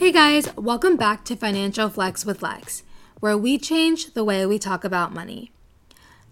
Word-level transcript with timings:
Hey 0.00 0.12
guys, 0.12 0.48
welcome 0.56 0.96
back 0.96 1.26
to 1.26 1.36
Financial 1.36 1.90
Flex 1.90 2.24
with 2.24 2.40
Lex, 2.40 2.84
where 3.20 3.36
we 3.36 3.58
change 3.58 4.14
the 4.14 4.24
way 4.24 4.46
we 4.46 4.58
talk 4.58 4.82
about 4.82 5.12
money. 5.12 5.52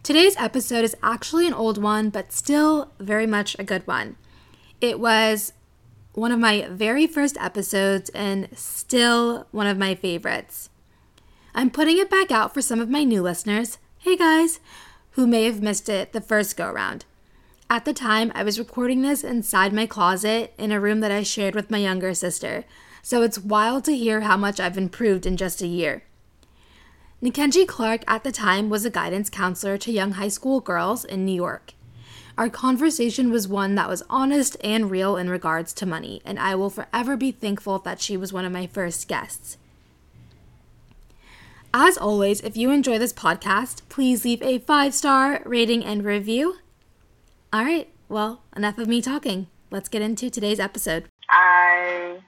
Today's 0.02 0.34
episode 0.38 0.84
is 0.84 0.96
actually 1.02 1.46
an 1.46 1.52
old 1.52 1.76
one, 1.76 2.08
but 2.08 2.32
still 2.32 2.92
very 2.98 3.26
much 3.26 3.56
a 3.58 3.64
good 3.64 3.86
one. 3.86 4.16
It 4.80 4.98
was 4.98 5.52
one 6.14 6.32
of 6.32 6.38
my 6.38 6.66
very 6.70 7.06
first 7.06 7.36
episodes 7.38 8.08
and 8.14 8.48
still 8.56 9.46
one 9.50 9.66
of 9.66 9.76
my 9.76 9.94
favorites. 9.94 10.70
I'm 11.54 11.68
putting 11.68 11.98
it 11.98 12.08
back 12.08 12.30
out 12.30 12.54
for 12.54 12.62
some 12.62 12.80
of 12.80 12.88
my 12.88 13.04
new 13.04 13.20
listeners, 13.20 13.76
hey 13.98 14.16
guys, 14.16 14.60
who 15.10 15.26
may 15.26 15.44
have 15.44 15.60
missed 15.60 15.90
it 15.90 16.14
the 16.14 16.22
first 16.22 16.56
go 16.56 16.72
round. 16.72 17.04
At 17.68 17.84
the 17.84 17.92
time, 17.92 18.32
I 18.34 18.44
was 18.44 18.58
recording 18.58 19.02
this 19.02 19.22
inside 19.22 19.74
my 19.74 19.84
closet 19.84 20.54
in 20.56 20.72
a 20.72 20.80
room 20.80 21.00
that 21.00 21.12
I 21.12 21.22
shared 21.22 21.54
with 21.54 21.70
my 21.70 21.76
younger 21.76 22.14
sister, 22.14 22.64
so 23.08 23.22
it's 23.22 23.38
wild 23.38 23.86
to 23.86 23.96
hear 23.96 24.20
how 24.20 24.36
much 24.36 24.60
I've 24.60 24.76
improved 24.76 25.24
in 25.24 25.38
just 25.38 25.62
a 25.62 25.66
year. 25.66 26.02
Nikenji 27.22 27.66
Clark 27.66 28.02
at 28.06 28.22
the 28.22 28.30
time 28.30 28.68
was 28.68 28.84
a 28.84 28.90
guidance 28.90 29.30
counselor 29.30 29.78
to 29.78 29.90
young 29.90 30.12
high 30.12 30.28
school 30.28 30.60
girls 30.60 31.06
in 31.06 31.24
New 31.24 31.34
York. 31.34 31.72
Our 32.36 32.50
conversation 32.50 33.30
was 33.30 33.48
one 33.48 33.76
that 33.76 33.88
was 33.88 34.02
honest 34.10 34.58
and 34.62 34.90
real 34.90 35.16
in 35.16 35.30
regards 35.30 35.72
to 35.72 35.86
money, 35.86 36.20
and 36.22 36.38
I 36.38 36.54
will 36.54 36.68
forever 36.68 37.16
be 37.16 37.30
thankful 37.30 37.78
that 37.78 37.98
she 37.98 38.14
was 38.14 38.30
one 38.30 38.44
of 38.44 38.52
my 38.52 38.66
first 38.66 39.08
guests. 39.08 39.56
As 41.72 41.96
always, 41.96 42.42
if 42.42 42.58
you 42.58 42.70
enjoy 42.70 42.98
this 42.98 43.14
podcast, 43.14 43.80
please 43.88 44.22
leave 44.26 44.42
a 44.42 44.58
five 44.58 44.92
star 44.92 45.40
rating 45.46 45.82
and 45.82 46.04
review. 46.04 46.56
All 47.54 47.64
right, 47.64 47.88
well, 48.10 48.42
enough 48.54 48.76
of 48.76 48.86
me 48.86 49.00
talking. 49.00 49.46
Let's 49.70 49.88
get 49.88 50.02
into 50.02 50.28
today's 50.28 50.60
episode. 50.60 51.06
I 51.30 52.20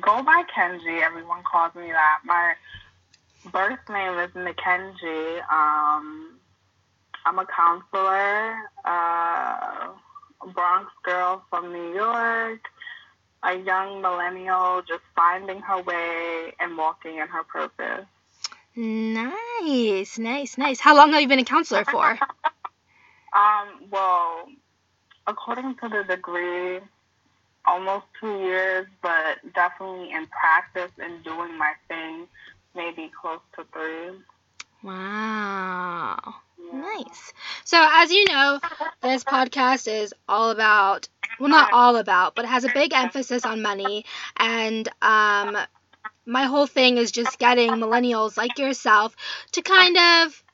go 0.00 0.22
by 0.22 0.42
Kenji. 0.54 1.00
Everyone 1.02 1.42
calls 1.42 1.74
me 1.74 1.88
that. 1.88 2.20
My 2.24 2.54
birth 3.50 3.78
name 3.88 4.18
is 4.18 4.30
Nikenji. 4.32 5.38
Um, 5.50 6.38
I'm 7.24 7.38
a 7.38 7.46
counselor, 7.46 8.54
uh, 8.84 9.88
a 10.42 10.46
Bronx 10.54 10.90
girl 11.02 11.42
from 11.50 11.72
New 11.72 11.94
York, 11.94 12.60
a 13.42 13.54
young 13.54 14.00
millennial 14.00 14.82
just 14.86 15.02
finding 15.14 15.60
her 15.60 15.82
way 15.82 16.52
and 16.60 16.76
walking 16.76 17.18
in 17.18 17.26
her 17.28 17.42
purpose. 17.42 18.06
Nice, 18.76 20.18
nice, 20.18 20.58
nice. 20.58 20.80
How 20.80 20.94
long 20.94 21.12
have 21.12 21.22
you 21.22 21.28
been 21.28 21.38
a 21.38 21.44
counselor 21.44 21.84
for? 21.84 22.04
um, 23.32 23.88
well, 23.90 24.48
according 25.26 25.76
to 25.76 25.88
the 25.88 26.04
degree, 26.04 26.80
almost 27.66 28.06
two 28.20 28.40
years, 28.40 28.86
but 29.02 29.38
definitely 29.54 30.12
in 30.12 30.26
practice 30.28 30.92
and 30.98 31.22
doing 31.24 31.56
my 31.58 31.72
thing, 31.88 32.26
maybe 32.74 33.10
close 33.20 33.40
to 33.56 33.64
three. 33.72 34.18
Wow. 34.82 36.34
Nice. 36.72 37.32
So, 37.64 37.86
as 37.90 38.10
you 38.10 38.24
know, 38.26 38.60
this 39.02 39.24
podcast 39.24 39.88
is 39.92 40.14
all 40.28 40.50
about, 40.50 41.08
well, 41.38 41.48
not 41.48 41.72
all 41.72 41.96
about, 41.96 42.34
but 42.34 42.44
it 42.44 42.48
has 42.48 42.64
a 42.64 42.72
big 42.72 42.92
emphasis 42.92 43.44
on 43.44 43.62
money. 43.62 44.04
And 44.36 44.88
um, 45.02 45.56
my 46.24 46.44
whole 46.44 46.66
thing 46.66 46.98
is 46.98 47.12
just 47.12 47.38
getting 47.38 47.70
millennials 47.72 48.36
like 48.36 48.58
yourself 48.58 49.14
to 49.52 49.62
kind 49.62 49.96
of 49.96 50.44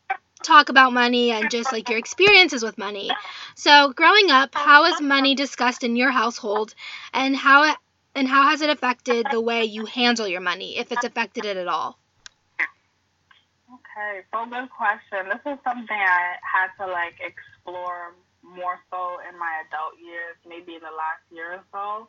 talk 0.42 0.68
about 0.68 0.92
money 0.92 1.30
and 1.30 1.50
just 1.50 1.72
like 1.72 1.88
your 1.88 1.98
experiences 1.98 2.62
with 2.62 2.78
money. 2.78 3.10
So, 3.54 3.92
growing 3.92 4.30
up, 4.30 4.54
how 4.54 4.84
is 4.84 5.00
money 5.00 5.34
discussed 5.34 5.84
in 5.84 5.96
your 5.96 6.10
household 6.10 6.74
and 7.12 7.36
how 7.36 7.70
it, 7.70 7.76
and 8.14 8.28
how 8.28 8.50
has 8.50 8.60
it 8.60 8.70
affected 8.70 9.26
the 9.30 9.40
way 9.40 9.64
you 9.64 9.86
handle 9.86 10.28
your 10.28 10.40
money 10.40 10.76
if 10.76 10.92
it's 10.92 11.04
affected 11.04 11.44
it 11.44 11.56
at 11.56 11.68
all? 11.68 11.98
Okay, 13.72 14.20
so 14.32 14.44
good 14.46 14.68
question. 14.70 15.28
This 15.28 15.52
is 15.52 15.58
something 15.64 15.96
I 15.96 16.36
had 16.44 16.68
to 16.78 16.90
like 16.90 17.14
explore 17.20 18.14
more 18.42 18.78
so 18.90 19.18
in 19.28 19.38
my 19.38 19.62
adult 19.66 19.96
years, 20.02 20.36
maybe 20.46 20.74
in 20.74 20.82
the 20.82 20.92
last 20.92 21.24
year 21.30 21.60
or 21.60 21.64
so. 21.72 22.08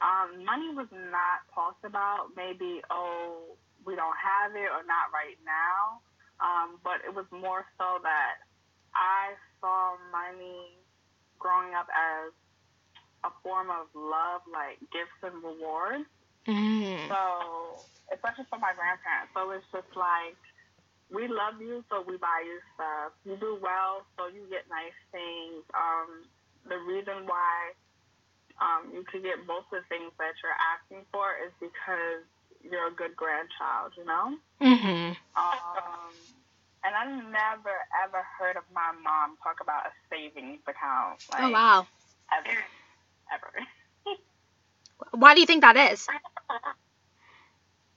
Um, 0.00 0.44
money 0.44 0.72
was 0.74 0.88
not 0.92 1.44
talked 1.54 1.84
about. 1.84 2.32
Maybe, 2.36 2.80
oh, 2.90 3.56
we 3.84 3.96
don't 3.96 4.16
have 4.16 4.54
it 4.54 4.70
or 4.70 4.84
not 4.86 5.12
right 5.12 5.36
now. 5.44 6.00
Um, 6.40 6.80
but 6.82 7.04
it 7.04 7.12
was 7.12 7.28
more 7.30 7.68
so 7.76 8.00
that 8.02 8.40
I 8.96 9.36
saw 9.60 10.00
money 10.10 10.80
growing 11.38 11.76
up 11.76 11.88
as 11.92 12.32
a 13.24 13.30
form 13.44 13.68
of 13.68 13.92
love, 13.92 14.40
like 14.48 14.80
gifts 14.88 15.20
and 15.20 15.36
rewards. 15.44 16.08
Mm. 16.48 17.08
So, 17.08 17.84
especially 18.12 18.48
for 18.48 18.58
my 18.58 18.72
grandparents. 18.72 19.32
So 19.36 19.52
it's 19.52 19.68
just 19.68 19.92
like, 19.92 20.40
we 21.12 21.28
love 21.28 21.60
you, 21.60 21.84
so 21.90 22.00
we 22.06 22.16
buy 22.16 22.40
you 22.46 22.58
stuff. 22.72 23.12
You 23.26 23.36
do 23.36 23.58
well, 23.60 24.06
so 24.16 24.30
you 24.32 24.46
get 24.48 24.64
nice 24.70 24.96
things. 25.12 25.66
Um, 25.74 26.24
the 26.64 26.78
reason 26.86 27.26
why 27.26 27.74
um, 28.62 28.94
you 28.94 29.02
could 29.04 29.24
get 29.24 29.44
of 29.44 29.66
the 29.72 29.82
things 29.88 30.12
that 30.16 30.36
you're 30.40 30.60
asking 30.76 31.04
for 31.10 31.34
is 31.40 31.52
because 31.58 32.24
you're 32.62 32.88
a 32.88 32.92
good 32.92 33.16
grandchild, 33.16 33.92
you 33.96 34.04
know? 34.04 34.36
Mm-hmm. 34.60 35.12
Um, 35.36 36.12
and 36.84 36.94
I 36.94 37.04
never, 37.06 37.76
ever 38.04 38.22
heard 38.38 38.56
of 38.56 38.64
my 38.74 38.92
mom 39.02 39.36
talk 39.42 39.60
about 39.60 39.86
a 39.86 39.92
savings 40.08 40.60
account. 40.66 41.24
Like, 41.32 41.42
oh, 41.42 41.50
wow. 41.50 41.86
Ever. 42.32 42.56
Ever. 43.32 43.66
Why 45.12 45.34
do 45.34 45.40
you 45.40 45.46
think 45.46 45.62
that 45.62 45.76
is? 45.76 46.06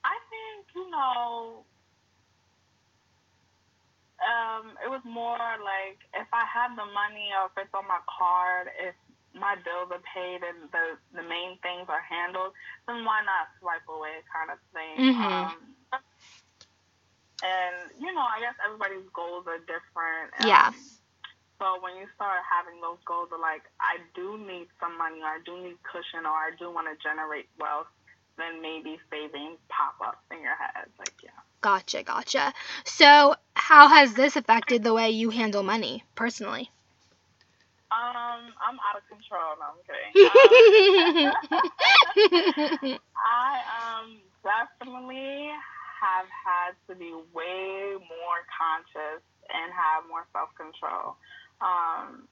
I 0.04 0.16
think, 0.30 0.68
you 0.76 0.90
know, 0.90 1.64
um, 4.24 4.72
it 4.84 4.90
was 4.90 5.02
more 5.06 5.38
like 5.38 6.00
if 6.16 6.28
I 6.32 6.46
have 6.46 6.76
the 6.76 6.86
money 6.86 7.32
or 7.36 7.48
if 7.48 7.66
it's 7.66 7.74
on 7.74 7.88
my 7.88 8.00
card, 8.08 8.68
if 8.80 8.96
my 9.34 9.56
bills 9.66 9.90
are 9.90 10.04
paid 10.06 10.46
and 10.46 10.70
the 10.72 10.98
the 11.14 11.26
main 11.26 11.58
things 11.66 11.90
are 11.90 12.02
handled, 12.02 12.54
then 12.88 13.04
why 13.06 13.22
not 13.26 13.50
swipe 13.60 13.86
away, 13.90 14.22
kind 14.30 14.50
of 14.54 14.60
thing. 14.72 15.14
Mm-hmm. 15.14 15.34
Um, 15.34 15.58
and 17.44 17.76
you 18.00 18.14
know, 18.14 18.24
I 18.24 18.40
guess 18.40 18.56
everybody's 18.64 19.10
goals 19.14 19.46
are 19.50 19.60
different. 19.66 20.32
Um, 20.40 20.48
yeah. 20.48 20.72
So 21.60 21.80
when 21.82 21.96
you 21.96 22.08
start 22.16 22.44
having 22.44 22.82
those 22.82 23.00
goals 23.06 23.30
of 23.32 23.40
like, 23.40 23.64
I 23.80 23.98
do 24.14 24.38
need 24.38 24.68
some 24.80 24.98
money, 24.98 25.22
or 25.22 25.32
I 25.38 25.40
do 25.46 25.56
need 25.64 25.78
cushion, 25.84 26.26
or 26.26 26.36
I 26.36 26.52
do 26.60 26.70
want 26.72 26.88
to 26.92 26.96
generate 27.02 27.48
wealth, 27.60 27.88
then 28.38 28.62
maybe 28.62 29.00
savings 29.10 29.60
pop 29.70 29.96
up 30.06 30.24
in 30.32 30.42
your 30.42 30.56
head. 30.56 30.90
Like, 31.00 31.14
yeah. 31.24 31.30
Gotcha, 31.62 32.04
gotcha. 32.04 32.54
So, 32.84 33.36
how 33.56 33.88
has 33.88 34.14
this 34.14 34.36
affected 34.36 34.84
the 34.84 34.94
way 34.94 35.12
you 35.12 35.30
handle 35.30 35.64
money 35.64 36.04
personally? 36.16 36.70
Um, 37.94 38.50
I'm 38.58 38.78
out 38.82 38.98
of 38.98 39.06
control. 39.06 39.54
No, 39.62 39.66
I'm 39.70 39.82
kidding. 39.86 40.14
Um, 42.14 43.00
I 43.16 43.62
um 43.80 44.20
definitely 44.44 45.50
have 46.02 46.28
had 46.28 46.74
to 46.90 46.96
be 46.98 47.14
way 47.34 47.96
more 47.98 48.40
conscious 48.50 49.22
and 49.50 49.70
have 49.72 50.10
more 50.10 50.26
self 50.34 50.50
control. 50.58 51.16
Um, 51.62 52.28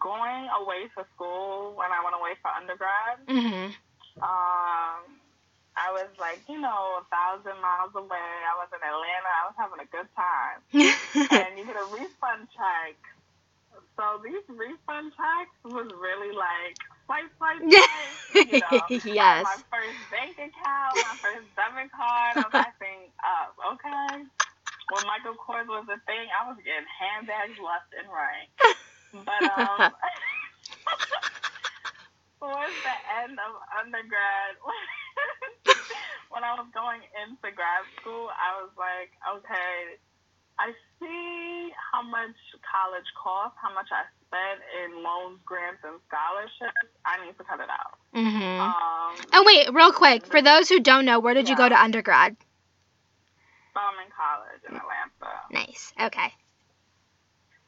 going 0.00 0.48
away 0.62 0.90
to 0.96 1.04
school 1.14 1.74
when 1.74 1.90
I 1.90 2.02
went 2.02 2.16
away 2.18 2.34
for 2.42 2.50
undergrad. 2.50 3.22
Mm-hmm. 3.28 3.70
Um, 4.22 5.02
I 5.76 5.92
was 5.92 6.08
like, 6.18 6.40
you 6.48 6.58
know, 6.58 7.02
a 7.02 7.04
thousand 7.12 7.60
miles 7.60 7.92
away. 7.94 8.30
I 8.48 8.54
was 8.56 8.72
in 8.72 8.80
Atlanta. 8.80 9.30
I 9.30 9.42
was 9.46 9.56
having 9.60 9.80
a 9.84 9.90
good 9.92 10.08
time. 10.16 10.58
and 10.72 11.58
you 11.58 11.66
get 11.68 11.76
a 11.76 11.86
refund 11.92 12.48
check 12.56 12.96
so 13.96 14.20
these 14.20 14.44
refund 14.52 15.12
checks 15.16 15.56
was 15.64 15.88
really 15.96 16.36
like 16.36 16.76
swipe, 17.08 17.32
swipe, 17.40 17.64
swipe. 17.64 18.44
you 18.52 18.60
know, 18.60 18.84
yes. 19.16 19.40
My 19.48 19.56
first 19.72 19.96
bank 20.12 20.36
account, 20.36 20.92
my 21.00 21.16
first 21.16 21.48
debit 21.56 21.88
card. 21.96 22.44
I'm 22.44 22.52
up. 22.52 23.56
Okay. 23.56 24.28
When 24.92 25.02
Michael 25.08 25.34
Kors 25.40 25.66
was 25.66 25.88
a 25.88 25.98
thing, 26.04 26.28
I 26.30 26.46
was 26.46 26.60
getting 26.60 26.86
handbags 26.86 27.58
left 27.58 27.90
and 27.96 28.06
right. 28.12 28.52
But 29.16 29.42
um, 29.56 29.90
towards 32.38 32.76
the 32.84 32.96
end 33.24 33.40
of 33.40 33.52
undergrad, 33.80 34.60
when 36.30 36.44
I 36.44 36.52
was 36.54 36.68
going 36.76 37.00
into 37.24 37.48
grad 37.50 37.82
school, 37.98 38.28
I 38.28 38.60
was 38.60 38.70
like, 38.76 39.10
okay 39.40 39.98
I 40.58 40.72
see 41.00 41.25
much 42.06 42.36
college 42.62 43.06
costs, 43.20 43.58
how 43.60 43.72
much 43.74 43.88
I 43.90 44.06
spent 44.26 44.60
in 44.82 45.02
loans, 45.02 45.38
grants, 45.44 45.82
and 45.84 45.98
scholarships. 46.08 46.90
I 47.04 47.24
need 47.24 47.36
to 47.38 47.44
cut 47.44 47.60
it 47.60 47.70
out. 47.70 47.98
Mm-hmm. 48.14 48.60
Um, 48.60 49.12
oh 49.32 49.44
wait, 49.46 49.72
real 49.74 49.92
quick, 49.92 50.26
for 50.26 50.42
those 50.42 50.68
who 50.68 50.80
don't 50.80 51.04
know, 51.04 51.20
where 51.20 51.34
did 51.34 51.46
yeah. 51.46 51.52
you 51.52 51.56
go 51.56 51.68
to 51.68 51.78
undergrad? 51.78 52.36
Spelman 53.70 54.08
College 54.14 54.62
in 54.68 54.76
Atlanta. 54.76 55.32
Nice. 55.52 55.92
Okay. 56.00 56.32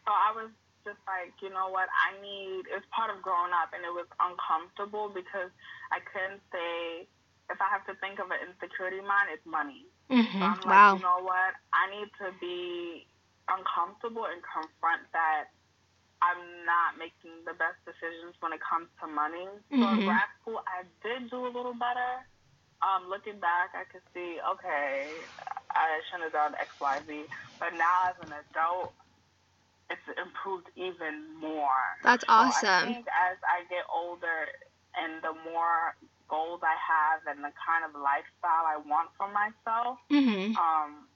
So 0.06 0.10
I 0.10 0.32
was 0.32 0.48
just 0.88 0.98
like, 1.04 1.36
you 1.44 1.52
know 1.52 1.68
what? 1.68 1.92
I 1.92 2.16
need. 2.24 2.64
It's 2.72 2.86
part 2.88 3.12
of 3.12 3.20
growing 3.20 3.52
up, 3.52 3.76
and 3.76 3.84
it 3.84 3.92
was 3.92 4.08
uncomfortable 4.16 5.12
because 5.12 5.52
I 5.92 6.00
couldn't 6.00 6.40
say 6.48 7.04
if 7.50 7.60
I 7.60 7.68
have 7.68 7.84
to 7.88 7.94
think 8.00 8.20
of 8.20 8.32
an 8.32 8.40
insecurity 8.44 9.00
mine, 9.00 9.28
it's 9.32 9.44
money. 9.44 9.84
Mm-hmm. 10.08 10.40
So 10.40 10.44
I'm 10.44 10.60
wow. 10.64 10.96
you 10.96 11.02
know 11.04 11.20
what? 11.20 11.52
I 11.72 11.92
need 11.92 12.08
to 12.24 12.32
be 12.40 13.04
uncomfortable 13.48 14.26
and 14.26 14.42
confront 14.44 15.10
that 15.12 15.50
I'm 16.20 16.66
not 16.66 16.98
making 16.98 17.44
the 17.46 17.54
best 17.54 17.78
decisions 17.86 18.34
when 18.40 18.52
it 18.52 18.60
comes 18.60 18.88
to 19.00 19.06
money. 19.06 19.46
So 19.70 19.76
Mhm. 19.76 19.98
in 19.98 20.04
grad 20.04 20.28
school, 20.40 20.62
I 20.66 20.82
did 21.02 21.30
do 21.30 21.46
a 21.46 21.52
little 21.52 21.74
better. 21.74 22.26
Um, 22.82 23.08
looking 23.08 23.38
back, 23.40 23.74
I 23.74 23.84
could 23.84 24.02
see, 24.14 24.40
okay, 24.40 25.28
I 25.74 26.00
shouldn't 26.06 26.24
have 26.24 26.32
done 26.32 26.54
X, 26.56 26.70
Y, 26.80 27.02
Z. 27.06 27.28
But 27.58 27.74
now 27.74 28.04
as 28.10 28.18
an 28.20 28.32
adult, 28.32 28.94
it's 29.90 30.08
improved 30.18 30.68
even 30.76 31.34
more. 31.34 31.82
That's 32.04 32.24
So 32.24 32.32
I 32.32 32.46
awesome. 32.46 32.94
think 32.94 33.06
as 33.08 33.38
I 33.48 33.64
get 33.64 33.84
older 33.88 34.48
and 34.94 35.22
the 35.22 35.32
more 35.50 35.96
goals 36.28 36.62
I 36.62 36.76
have 36.76 37.26
and 37.26 37.42
the 37.42 37.52
kind 37.64 37.84
of 37.84 37.94
lifestyle 37.94 38.66
I 38.66 38.76
want 38.76 39.10
for 39.16 39.28
myself, 39.28 39.98
Mm-hmm. 40.10 40.56
um, 40.56 40.58
I 40.58 40.86
have 40.88 41.00
to 41.00 41.07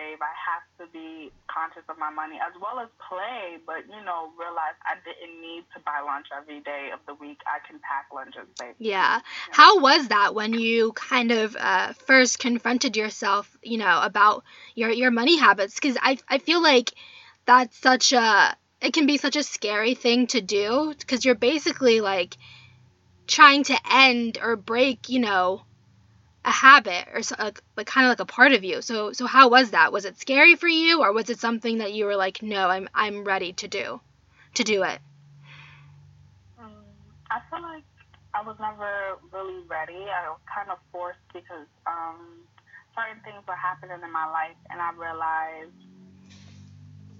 save. 0.00 0.18
I 0.22 0.32
have 0.32 0.64
to 0.78 0.92
be 0.92 1.30
conscious 1.48 1.82
of 1.88 1.98
my 1.98 2.10
money 2.10 2.36
as 2.40 2.52
well 2.60 2.80
as 2.80 2.88
play, 3.08 3.58
but 3.66 3.86
you 3.86 4.04
know, 4.04 4.30
realize 4.38 4.76
I 4.84 4.96
didn't 5.04 5.40
need 5.40 5.64
to 5.74 5.80
buy 5.80 6.00
lunch 6.04 6.26
every 6.36 6.60
day 6.60 6.90
of 6.92 7.00
the 7.06 7.14
week. 7.14 7.40
I 7.46 7.66
can 7.66 7.80
pack 7.80 8.06
lunches, 8.14 8.48
babe. 8.58 8.74
Yeah. 8.78 9.20
How 9.50 9.80
was 9.80 10.08
that 10.08 10.34
when 10.34 10.54
you 10.54 10.92
kind 10.92 11.30
of 11.32 11.56
uh, 11.58 11.92
first 11.92 12.38
confronted 12.38 12.96
yourself, 12.96 13.56
you 13.62 13.78
know, 13.78 14.00
about 14.02 14.44
your 14.74 14.90
your 14.90 15.10
money 15.10 15.36
habits? 15.36 15.74
Because 15.74 15.96
I 16.00 16.18
I 16.28 16.38
feel 16.38 16.62
like 16.62 16.92
that's 17.46 17.76
such 17.76 18.12
a 18.12 18.56
it 18.80 18.92
can 18.94 19.06
be 19.06 19.18
such 19.18 19.36
a 19.36 19.42
scary 19.42 19.94
thing 19.94 20.26
to 20.28 20.40
do 20.40 20.94
because 20.98 21.24
you're 21.24 21.34
basically 21.34 22.00
like 22.00 22.36
trying 23.26 23.62
to 23.64 23.78
end 23.90 24.38
or 24.42 24.56
break, 24.56 25.08
you 25.08 25.20
know, 25.20 25.62
a 26.44 26.50
habit 26.50 27.08
or 27.14 27.22
so, 27.22 27.34
like, 27.38 27.60
like 27.76 27.86
kind 27.86 28.06
of 28.06 28.10
like 28.10 28.20
a 28.20 28.26
part 28.26 28.52
of 28.52 28.64
you. 28.64 28.82
So 28.82 29.12
so 29.12 29.26
how 29.26 29.48
was 29.50 29.70
that? 29.72 29.92
Was 29.92 30.04
it 30.04 30.18
scary 30.18 30.54
for 30.56 30.68
you 30.68 31.02
or 31.02 31.12
was 31.12 31.30
it 31.30 31.38
something 31.40 31.78
that 31.78 31.92
you 31.92 32.04
were 32.06 32.16
like, 32.16 32.42
no, 32.42 32.68
I'm 32.68 32.88
I'm 32.94 33.24
ready 33.24 33.52
to 33.54 33.68
do, 33.68 34.00
to 34.54 34.64
do 34.64 34.82
it? 34.84 35.00
Mm, 36.58 37.14
I 37.30 37.40
feel 37.50 37.62
like 37.62 37.84
I 38.34 38.42
was 38.42 38.56
never 38.60 39.18
really 39.32 39.64
ready. 39.68 40.06
I 40.08 40.30
was 40.30 40.40
kind 40.48 40.70
of 40.70 40.78
forced 40.92 41.22
because 41.32 41.66
um, 41.86 42.46
certain 42.94 43.20
things 43.24 43.42
were 43.46 43.58
happening 43.58 44.00
in 44.02 44.12
my 44.12 44.26
life, 44.28 44.58
and 44.70 44.80
I 44.80 44.92
realized 44.94 45.76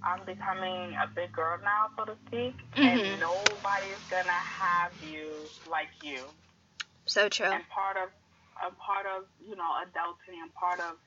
I'm 0.03 0.25
becoming 0.25 0.93
a 0.97 1.07
big 1.15 1.31
girl 1.33 1.57
now, 1.63 1.89
so 1.97 2.05
to 2.05 2.17
speak, 2.27 2.55
Mhm. 2.77 3.17
and 3.17 3.19
nobody's 3.19 4.01
gonna 4.09 4.41
have 4.59 4.91
you 5.01 5.49
like 5.65 5.91
you. 6.01 6.29
So 7.05 7.29
true. 7.29 7.51
And 7.51 7.63
part 7.69 7.97
of 7.97 8.09
a 8.61 8.71
part 8.77 9.05
of 9.05 9.25
you 9.41 9.55
know 9.55 9.71
adulting 9.83 10.39
and 10.41 10.53
part 10.53 10.79
of 10.79 10.97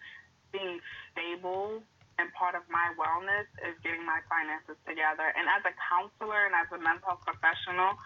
being 0.53 0.79
stable 1.11 1.83
and 2.19 2.31
part 2.35 2.55
of 2.55 2.63
my 2.71 2.95
wellness 2.95 3.51
is 3.67 3.75
getting 3.83 4.07
my 4.07 4.23
finances 4.31 4.79
together. 4.87 5.35
And 5.35 5.51
as 5.51 5.67
a 5.67 5.75
counselor 5.75 6.47
and 6.47 6.55
as 6.55 6.71
a 6.71 6.79
mental 6.79 7.19
professional, 7.27 7.99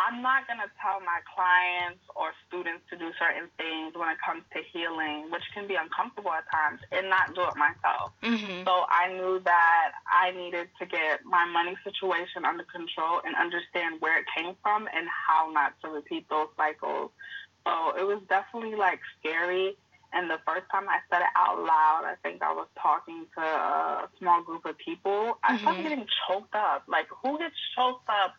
I'm 0.00 0.22
not 0.22 0.48
gonna 0.48 0.70
tell 0.80 1.02
my 1.04 1.20
clients 1.28 2.00
or 2.16 2.32
students 2.48 2.88
to 2.88 2.96
do 2.96 3.12
certain 3.20 3.52
things 3.60 3.92
when 3.92 4.08
it 4.08 4.16
comes 4.24 4.40
to 4.56 4.64
healing, 4.72 5.28
which 5.28 5.44
can 5.52 5.68
be 5.68 5.76
uncomfortable 5.76 6.32
at 6.32 6.48
times, 6.48 6.80
and 6.88 7.10
not 7.10 7.34
do 7.34 7.42
it 7.44 7.56
myself. 7.56 8.16
Mm-hmm. 8.22 8.64
So 8.64 8.88
I 8.88 9.12
knew 9.12 9.40
that 9.44 9.92
I 10.08 10.30
needed 10.30 10.72
to 10.80 10.86
get 10.86 11.20
my 11.24 11.44
money 11.44 11.76
situation 11.84 12.48
under 12.48 12.64
control 12.64 13.20
and 13.24 13.36
understand 13.36 14.00
where 14.00 14.16
it 14.16 14.24
came 14.32 14.56
from 14.62 14.88
and 14.88 15.04
how 15.04 15.50
not 15.52 15.76
to 15.84 15.90
repeat 15.90 16.24
those 16.30 16.48
cycles. 16.56 17.10
So 17.66 17.96
it 17.96 18.04
was 18.06 18.22
definitely 18.28 18.76
like 18.76 19.00
scary. 19.18 19.76
And 20.12 20.28
the 20.28 20.38
first 20.46 20.64
time 20.72 20.88
I 20.88 20.98
said 21.10 21.22
it 21.22 21.30
out 21.36 21.58
loud, 21.60 22.02
I 22.04 22.16
think 22.22 22.42
I 22.42 22.52
was 22.52 22.66
talking 22.82 23.26
to 23.38 23.40
a 23.44 24.08
small 24.18 24.42
group 24.42 24.64
of 24.66 24.76
people. 24.78 25.38
I 25.44 25.56
started 25.58 25.80
Mhm. 25.80 25.82
getting 25.84 26.08
choked 26.26 26.54
up. 26.54 26.82
Like, 26.88 27.06
who 27.22 27.38
gets 27.38 27.54
choked 27.76 28.08
up 28.08 28.34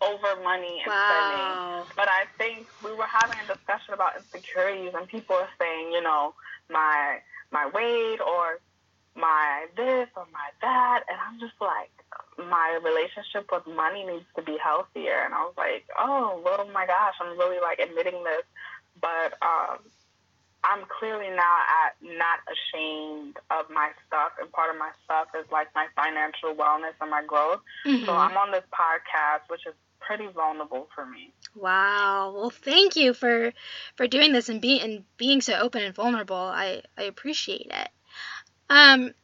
over 0.00 0.36
money 0.42 0.80
and 0.84 0.92
spending? 0.92 1.88
But 1.96 2.08
I 2.08 2.26
think 2.38 2.68
we 2.80 2.92
were 2.94 3.06
having 3.06 3.38
a 3.40 3.46
discussion 3.48 3.94
about 3.94 4.16
insecurities, 4.16 4.94
and 4.94 5.08
people 5.08 5.34
are 5.34 5.50
saying, 5.58 5.92
you 5.92 6.00
know, 6.02 6.34
my 6.70 7.20
my 7.50 7.66
weight 7.66 8.20
or 8.20 8.60
my 9.16 9.66
this 9.76 10.08
or 10.14 10.26
my 10.30 10.50
that, 10.60 11.02
and 11.08 11.18
I'm 11.20 11.40
just 11.40 11.60
like, 11.60 11.90
my 12.38 12.78
relationship 12.82 13.50
with 13.52 13.66
money 13.66 14.06
needs 14.06 14.24
to 14.36 14.42
be 14.42 14.56
healthier. 14.62 15.22
And 15.24 15.34
I 15.34 15.42
was 15.44 15.54
like, 15.56 15.84
oh, 15.98 16.42
oh 16.44 16.68
my 16.72 16.86
gosh, 16.86 17.14
I'm 17.20 17.38
really 17.38 17.60
like 17.60 17.78
admitting 17.78 18.22
this, 18.24 18.44
but 19.00 19.34
um, 19.42 19.78
I'm 20.64 20.84
clearly 20.98 21.28
now 21.30 21.56
at 21.84 21.96
not 22.02 22.40
ashamed 22.46 23.36
of 23.50 23.70
my 23.70 23.90
stuff, 24.06 24.32
and 24.40 24.50
part 24.52 24.70
of 24.70 24.78
my 24.78 24.90
stuff 25.04 25.28
is 25.38 25.50
like 25.50 25.68
my 25.74 25.86
financial 25.94 26.54
wellness 26.54 26.94
and 27.00 27.10
my 27.10 27.24
growth. 27.24 27.60
Mhm. 27.84 28.06
So 28.06 28.12
I'm 28.14 28.36
on 28.36 28.50
this 28.50 28.64
podcast, 28.72 29.48
which 29.48 29.66
is 29.66 29.74
pretty 30.00 30.26
vulnerable 30.28 30.88
for 30.94 31.04
me. 31.06 31.32
Wow. 31.54 32.32
Well, 32.34 32.50
thank 32.50 32.96
you 32.96 33.14
for 33.14 33.52
for 33.96 34.06
doing 34.06 34.32
this 34.32 34.48
and 34.48 34.60
being 34.60 34.80
and 34.80 35.04
being 35.16 35.40
so 35.40 35.54
open 35.54 35.82
and 35.82 35.94
vulnerable. 35.94 36.36
I 36.36 36.82
I 36.96 37.02
appreciate 37.04 37.70
it. 37.70 37.88
Um 38.70 39.14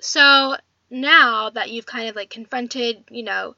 so 0.00 0.56
now 0.90 1.50
that 1.50 1.70
you've 1.70 1.86
kind 1.86 2.08
of 2.08 2.16
like 2.16 2.30
confronted, 2.30 3.04
you 3.10 3.22
know, 3.22 3.56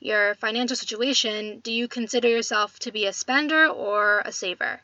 your 0.00 0.34
financial 0.36 0.76
situation, 0.76 1.60
do 1.60 1.72
you 1.72 1.88
consider 1.88 2.28
yourself 2.28 2.78
to 2.80 2.92
be 2.92 3.06
a 3.06 3.12
spender 3.12 3.68
or 3.68 4.20
a 4.24 4.32
saver? 4.32 4.80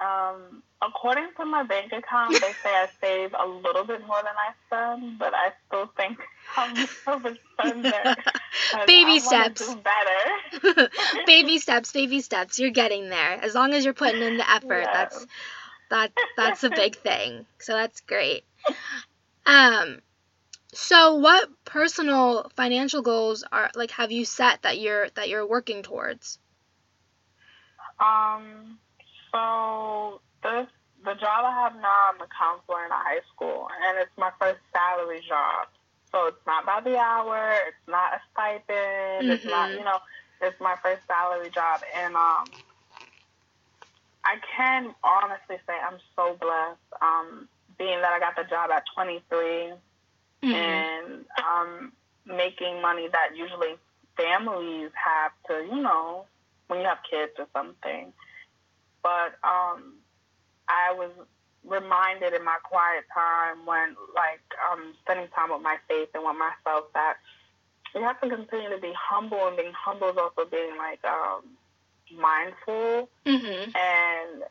Um, 0.00 0.62
according 0.82 1.28
to 1.38 1.44
my 1.44 1.62
bank 1.64 1.92
account, 1.92 2.32
they 2.34 2.52
say 2.62 2.70
I 2.70 2.88
save 3.00 3.34
a 3.38 3.46
little 3.46 3.84
bit 3.84 4.06
more 4.06 4.22
than 4.22 4.34
I 4.36 4.52
spend, 4.66 5.18
but 5.18 5.32
I 5.34 5.52
still 5.66 5.90
think 5.96 6.18
I'm 6.56 6.76
a 6.76 7.36
spender. 7.52 8.16
Baby 8.86 9.18
steps. 9.18 9.74
Better. 9.74 10.88
baby 11.26 11.58
steps, 11.58 11.92
baby 11.92 12.20
steps. 12.20 12.58
You're 12.58 12.70
getting 12.70 13.08
there. 13.08 13.38
As 13.42 13.54
long 13.54 13.72
as 13.72 13.84
you're 13.84 13.94
putting 13.94 14.22
in 14.22 14.36
the 14.36 14.48
effort, 14.50 14.82
Yeah. 14.82 14.92
that's 14.92 15.26
that 15.90 16.12
that's 16.36 16.64
a 16.64 16.70
big 16.70 16.96
thing. 16.96 17.46
So 17.58 17.72
that's 17.72 18.00
great. 18.02 18.44
Um 19.48 20.02
so 20.74 21.14
what 21.16 21.48
personal 21.64 22.50
financial 22.54 23.02
goals 23.02 23.44
are 23.50 23.70
like 23.74 23.90
have 23.92 24.12
you 24.12 24.24
set 24.24 24.62
that 24.62 24.78
you're 24.78 25.08
that 25.10 25.28
you're 25.28 25.46
working 25.48 25.82
towards? 25.82 26.38
Um, 28.00 28.78
so 29.32 30.20
this 30.42 30.66
the 31.04 31.14
job 31.14 31.44
I 31.44 31.52
have 31.62 31.74
now, 31.76 32.10
I'm 32.12 32.20
a 32.20 32.28
counselor 32.28 32.84
in 32.84 32.90
a 32.90 32.94
high 32.94 33.20
school, 33.34 33.68
and 33.86 33.98
it's 33.98 34.10
my 34.18 34.30
first 34.40 34.60
salary 34.72 35.20
job. 35.28 35.68
So 36.12 36.26
it's 36.26 36.46
not 36.46 36.66
by 36.66 36.80
the 36.80 36.96
hour, 36.98 37.52
it's 37.68 37.86
not 37.88 38.14
a 38.14 38.20
stipend, 38.32 39.30
it's 39.30 39.46
not 39.46 39.70
Mhm. 39.70 39.78
you 39.78 39.84
know, 39.84 39.98
it's 40.42 40.60
my 40.60 40.76
first 40.82 41.06
salary 41.06 41.50
job, 41.50 41.82
and 41.96 42.14
um, 42.16 42.50
I 44.24 44.36
can 44.56 44.94
honestly 45.04 45.56
say 45.66 45.74
I'm 45.74 45.98
so 46.16 46.36
blessed. 46.40 47.02
Um, 47.02 47.48
being 47.78 48.00
that 48.00 48.12
I 48.12 48.18
got 48.18 48.36
the 48.36 48.44
job 48.44 48.70
at 48.70 48.84
23 48.94 49.72
Mhm. 50.42 50.54
and 50.54 51.24
um, 51.44 51.92
making 52.24 52.80
money 52.80 53.08
that 53.08 53.36
usually 53.36 53.76
families 54.16 54.90
have 54.94 55.32
to, 55.48 55.64
you 55.64 55.80
know, 55.80 56.26
when 56.66 56.80
you 56.80 56.86
have 56.86 56.98
kids 57.08 57.32
or 57.38 57.46
something. 57.52 58.12
But 59.02 59.38
um, 59.42 59.94
I 60.68 60.92
was 60.92 61.10
reminded 61.64 62.34
in 62.34 62.44
my 62.44 62.58
quiet 62.62 63.04
time 63.14 63.64
when, 63.66 63.96
like, 64.14 64.40
um, 64.70 64.94
spending 65.02 65.28
time 65.28 65.50
with 65.50 65.62
my 65.62 65.76
faith 65.88 66.08
and 66.14 66.24
with 66.24 66.36
myself 66.36 66.92
that 66.94 67.16
you 67.94 68.02
have 68.02 68.20
to 68.20 68.28
continue 68.28 68.70
to 68.70 68.78
be 68.78 68.92
humble, 68.92 69.46
and 69.46 69.56
being 69.56 69.72
humble 69.72 70.08
is 70.10 70.16
also 70.16 70.44
being 70.50 70.76
like 70.76 71.02
um, 71.04 71.42
mindful 72.12 73.08
Mhm. 73.24 73.74
and 73.76 74.44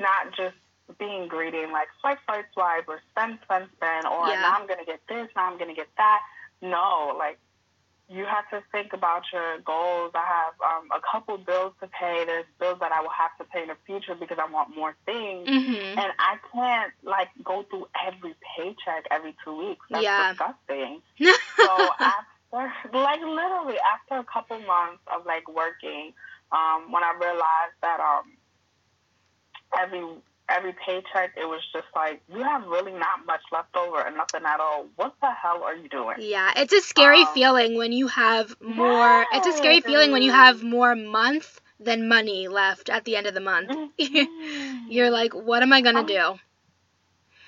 not 0.00 0.32
just 0.32 0.56
being 0.98 1.28
greedy 1.28 1.58
and 1.62 1.72
like 1.72 1.88
swipe, 2.00 2.18
swipe, 2.24 2.46
swipe, 2.52 2.88
or 2.88 3.00
spend, 3.10 3.38
spend, 3.44 3.68
spend, 3.76 4.06
or 4.06 4.28
Yeah. 4.28 4.40
now 4.42 4.52
I'm 4.60 4.66
gonna 4.66 4.84
get 4.84 5.00
this, 5.08 5.28
now 5.36 5.50
I'm 5.50 5.58
gonna 5.58 5.74
get 5.74 5.88
that. 5.96 6.20
No, 6.62 7.14
like 7.18 7.38
you 8.08 8.24
have 8.24 8.48
to 8.50 8.60
think 8.72 8.92
about 8.92 9.22
your 9.32 9.58
goals. 9.60 10.10
I 10.16 10.24
have 10.26 10.54
um, 10.60 10.88
a 10.90 11.00
couple 11.12 11.38
bills 11.38 11.74
to 11.80 11.86
pay. 11.86 12.24
There's 12.24 12.44
bills 12.58 12.78
that 12.80 12.90
I 12.90 13.00
will 13.02 13.14
have 13.16 13.30
to 13.38 13.44
pay 13.44 13.62
in 13.62 13.68
the 13.68 13.76
future 13.86 14.16
because 14.16 14.36
I 14.40 14.50
want 14.50 14.74
more 14.74 14.96
things. 15.06 15.48
Mhm. 15.48 15.96
And 15.96 16.12
I 16.18 16.36
can't 16.52 16.92
like 17.04 17.28
go 17.44 17.62
through 17.62 17.86
every 18.04 18.34
paycheck 18.56 19.06
every 19.12 19.36
two 19.44 19.56
weeks. 19.56 19.86
That's 19.90 20.02
Yeah. 20.02 20.32
disgusting. 20.32 21.02
So 21.60 21.90
after, 22.00 22.72
like 22.92 23.20
literally 23.20 23.76
after 23.94 24.16
a 24.16 24.24
couple 24.24 24.58
months 24.60 25.02
of 25.06 25.24
like 25.26 25.46
working, 25.48 26.12
um, 26.50 26.90
when 26.90 27.04
I 27.04 27.12
realized 27.20 27.76
that 27.82 28.00
um, 28.00 28.32
every 29.78 30.04
every 30.50 30.72
paycheck 30.84 31.32
it 31.36 31.46
was 31.46 31.60
just 31.72 31.86
like 31.94 32.20
you 32.32 32.42
have 32.42 32.66
really 32.66 32.92
not 32.92 33.26
much 33.26 33.42
left 33.52 33.76
over 33.76 34.00
and 34.00 34.16
nothing 34.16 34.42
at 34.44 34.60
all. 34.60 34.86
What 34.96 35.14
the 35.20 35.30
hell 35.30 35.62
are 35.62 35.74
you 35.76 35.88
doing? 35.88 36.16
Yeah, 36.20 36.52
it's 36.56 36.72
a 36.72 36.80
scary 36.80 37.20
Um, 37.22 37.26
feeling 37.26 37.76
when 37.76 37.92
you 37.92 38.08
have 38.08 38.54
more. 38.60 39.26
It's 39.32 39.46
a 39.46 39.52
scary 39.52 39.80
feeling 39.80 40.10
when 40.12 40.22
you 40.22 40.32
have 40.32 40.62
more 40.62 40.94
month 40.94 41.60
than 41.78 42.08
money 42.08 42.48
left 42.48 42.90
at 42.90 43.04
the 43.04 43.16
end 43.16 43.26
of 43.26 43.34
the 43.34 43.40
month. 43.40 43.70
Mhm. 43.98 44.28
You're 44.88 45.10
like, 45.10 45.34
what 45.34 45.62
am 45.62 45.72
I 45.72 45.80
gonna 45.80 46.00
Um, 46.00 46.06
do? 46.06 46.38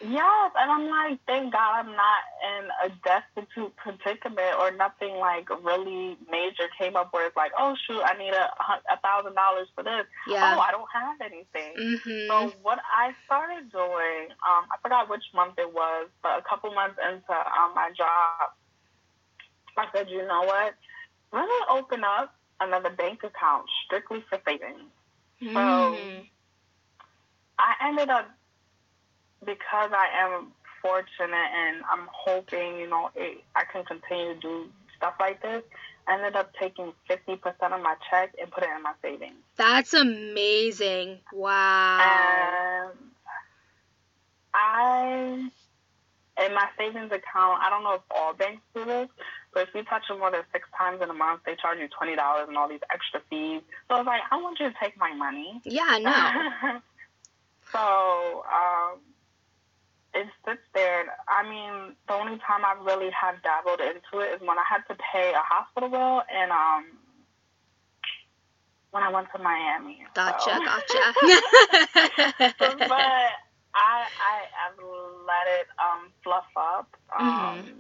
Yes, 0.05 0.51
and 0.59 0.71
I'm 0.71 0.89
like, 0.89 1.21
thank 1.27 1.53
God 1.53 1.87
I'm 1.87 1.95
not 1.95 2.23
in 2.43 2.69
a 2.85 2.89
destitute 3.05 3.75
predicament 3.77 4.59
or 4.59 4.73
nothing 4.73 5.15
like 5.17 5.49
really 5.63 6.17
major 6.29 6.67
came 6.77 6.97
up 6.97 7.13
where 7.13 7.27
it's 7.27 7.37
like, 7.37 7.53
oh 7.57 7.77
shoot, 7.87 8.03
I 8.03 8.19
need 8.19 8.33
a 8.35 8.51
a 8.91 8.99
thousand 8.99 9.35
dollars 9.35 9.69
for 9.77 9.85
this. 9.85 10.05
Yeah. 10.27 10.55
Oh, 10.57 10.59
I 10.61 10.73
don't 10.73 10.89
have 10.93 11.21
anything. 11.21 11.77
Mhm. 11.79 12.29
So 12.29 12.53
what 12.63 12.81
I 12.91 13.15
started 13.27 13.71
doing, 13.71 14.31
um, 14.49 14.67
I 14.73 14.77
forgot 14.83 15.09
which 15.09 15.23
month 15.35 15.55
it 15.59 15.73
was, 15.73 16.09
but 16.23 16.39
a 16.39 16.43
couple 16.43 16.75
months 16.75 16.99
into 16.99 17.33
um, 17.33 17.73
my 17.75 17.91
job, 17.97 18.51
I 19.77 19.87
said, 19.95 20.11
you 20.11 20.27
know 20.27 20.43
what? 20.43 20.75
Let 21.33 21.47
me 21.47 21.55
open 21.71 22.03
up 22.03 22.35
another 22.61 22.91
bank 22.91 23.23
account 23.23 23.67
strictly 23.87 24.25
for 24.29 24.41
savings. 24.45 24.91
Mhm. 25.41 26.27
I 27.59 27.75
ended 27.83 28.11
up 28.11 28.29
because 29.45 29.91
I 29.93 30.09
am 30.21 30.53
fortunate 30.83 31.33
and 31.33 31.83
I'm 31.91 32.09
hoping, 32.13 32.79
you 32.79 32.89
know, 32.89 33.11
it, 33.15 33.43
I 33.55 33.65
can 33.73 33.85
continue 33.85 34.35
to 34.35 34.41
do 34.41 34.67
stuff 34.97 35.15
like 35.21 35.41
this. 35.43 35.63
I 36.07 36.15
ended 36.15 36.35
up 36.35 36.53
taking 36.61 36.93
50% 37.09 37.39
of 37.47 37.83
my 37.83 37.95
check 38.11 38.35
and 38.41 38.51
put 38.51 38.65
it 38.65 38.71
in 38.77 38.83
my 38.83 38.93
savings. 39.01 39.35
That's 39.57 39.95
amazing. 39.95 41.21
Wow. 41.33 42.91
And 42.91 42.99
I, 44.53 45.49
in 46.45 46.55
my 46.55 46.69
savings 46.77 47.13
account, 47.13 47.63
I 47.63 47.71
don't 47.71 47.85
know 47.85 47.95
if 47.95 48.03
all 48.11 48.35
banks 48.35 48.63
do 48.75 48.85
this, 48.85 49.09
but 49.55 49.69
if 49.69 49.75
you 49.75 49.85
touch 49.85 50.03
it 50.11 50.19
more 50.19 50.33
than 50.33 50.43
six 50.53 50.69
times 50.77 51.01
in 51.03 51.09
a 51.09 51.15
month, 51.15 51.43
they 51.47 51.55
charge 51.55 51.79
you 51.79 51.89
$20 51.89 52.49
and 52.49 52.57
all 52.57 52.69
these 52.69 52.81
extra 52.93 53.21
fees. 53.31 53.63
So 53.89 53.99
it's 53.99 54.07
like, 54.07 54.23
I 54.31 54.43
want 54.43 54.59
you 54.59 54.69
to 54.69 54.75
take 54.83 54.97
my 54.99 55.15
money. 55.15 55.61
Yeah, 55.65 55.99
no. 56.01 56.81
so 57.73 58.45
um, 58.53 58.99
it 60.15 60.27
sits 60.45 60.61
there. 60.75 61.05
I 61.29 61.43
mean, 61.49 61.97
the 62.09 62.15
only 62.15 62.39
time 62.47 62.65
I 62.65 62.75
really 62.85 63.11
have 63.11 63.43
dabbled 63.43 63.81
into 63.81 64.21
it 64.25 64.35
is 64.35 64.41
when 64.47 64.59
I 64.59 64.65
had 64.69 64.83
to 64.89 64.95
pay 65.13 65.33
a 65.33 65.41
hospital 65.43 65.89
bill 65.89 66.23
and 66.33 66.51
um, 66.51 66.85
when 68.91 69.03
I 69.03 69.11
went 69.11 69.29
to 69.35 69.39
Miami. 69.43 70.05
Gotcha, 70.15 70.51
So. 70.57 70.65
gotcha. 70.65 71.15
but 72.89 73.31
I 73.75 74.05
I 74.21 74.37
have 74.53 74.77
let 74.79 75.47
it 75.61 75.67
um, 75.81 76.11
fluff 76.23 76.45
up. 76.57 76.89
Um, 77.19 77.25
Mhm. 77.29 77.79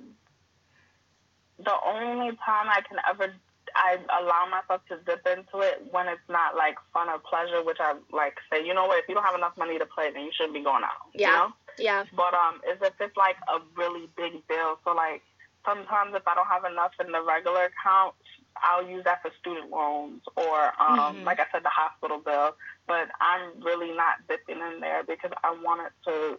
The 1.64 1.74
only 1.86 2.34
time 2.44 2.66
I 2.68 2.80
can 2.88 2.98
ever 3.08 3.32
I 3.74 3.96
allow 4.20 4.46
myself 4.50 4.82
to 4.88 4.98
dip 5.06 5.26
into 5.26 5.60
it 5.60 5.82
when 5.90 6.08
it's 6.08 6.28
not 6.28 6.56
like 6.56 6.76
fun 6.92 7.08
or 7.08 7.18
pleasure, 7.18 7.62
which 7.62 7.78
I 7.80 7.94
like 8.12 8.36
say, 8.52 8.64
you 8.66 8.74
know 8.74 8.86
what, 8.86 8.98
if 8.98 9.08
you 9.08 9.14
don't 9.14 9.24
have 9.24 9.34
enough 9.34 9.56
money 9.56 9.78
to 9.78 9.86
play, 9.86 10.10
then 10.12 10.24
you 10.24 10.30
shouldn't 10.36 10.54
be 10.54 10.62
going 10.62 10.84
out. 10.84 11.08
Yeah. 11.14 11.28
You 11.28 11.36
know? 11.36 11.52
Yeah. 11.78 12.04
But 12.14 12.34
um, 12.34 12.60
is 12.70 12.78
if 12.82 12.94
it's 13.00 13.16
like 13.16 13.36
a 13.48 13.60
really 13.76 14.08
big 14.16 14.46
bill. 14.48 14.78
So 14.84 14.94
like 14.94 15.22
sometimes 15.64 16.14
if 16.14 16.26
I 16.26 16.34
don't 16.34 16.46
have 16.46 16.64
enough 16.64 16.92
in 17.04 17.12
the 17.12 17.22
regular 17.22 17.64
account, 17.70 18.14
I'll 18.62 18.86
use 18.86 19.04
that 19.04 19.22
for 19.22 19.30
student 19.40 19.70
loans 19.70 20.22
or 20.36 20.72
um, 20.80 21.16
Mhm. 21.16 21.24
like 21.24 21.40
I 21.40 21.46
said, 21.52 21.64
the 21.64 21.70
hospital 21.70 22.18
bill. 22.18 22.56
But 22.86 23.10
I'm 23.20 23.60
really 23.62 23.92
not 23.92 24.26
dipping 24.28 24.60
in 24.60 24.80
there 24.80 25.02
because 25.04 25.32
I 25.42 25.50
want 25.52 25.82
it 25.86 25.92
to 26.06 26.38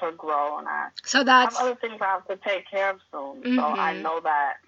to 0.00 0.12
grow 0.12 0.58
and 0.58 0.68
I 0.68 0.88
So 1.04 1.24
have 1.24 1.56
other 1.56 1.74
things 1.74 2.00
I 2.00 2.06
have 2.06 2.26
to 2.28 2.36
take 2.36 2.68
care 2.70 2.90
of 2.90 3.00
soon. 3.10 3.42
So 3.56 3.62
I 3.62 3.94
Mhm. 3.94 4.02
know 4.02 4.20
that 4.20 4.58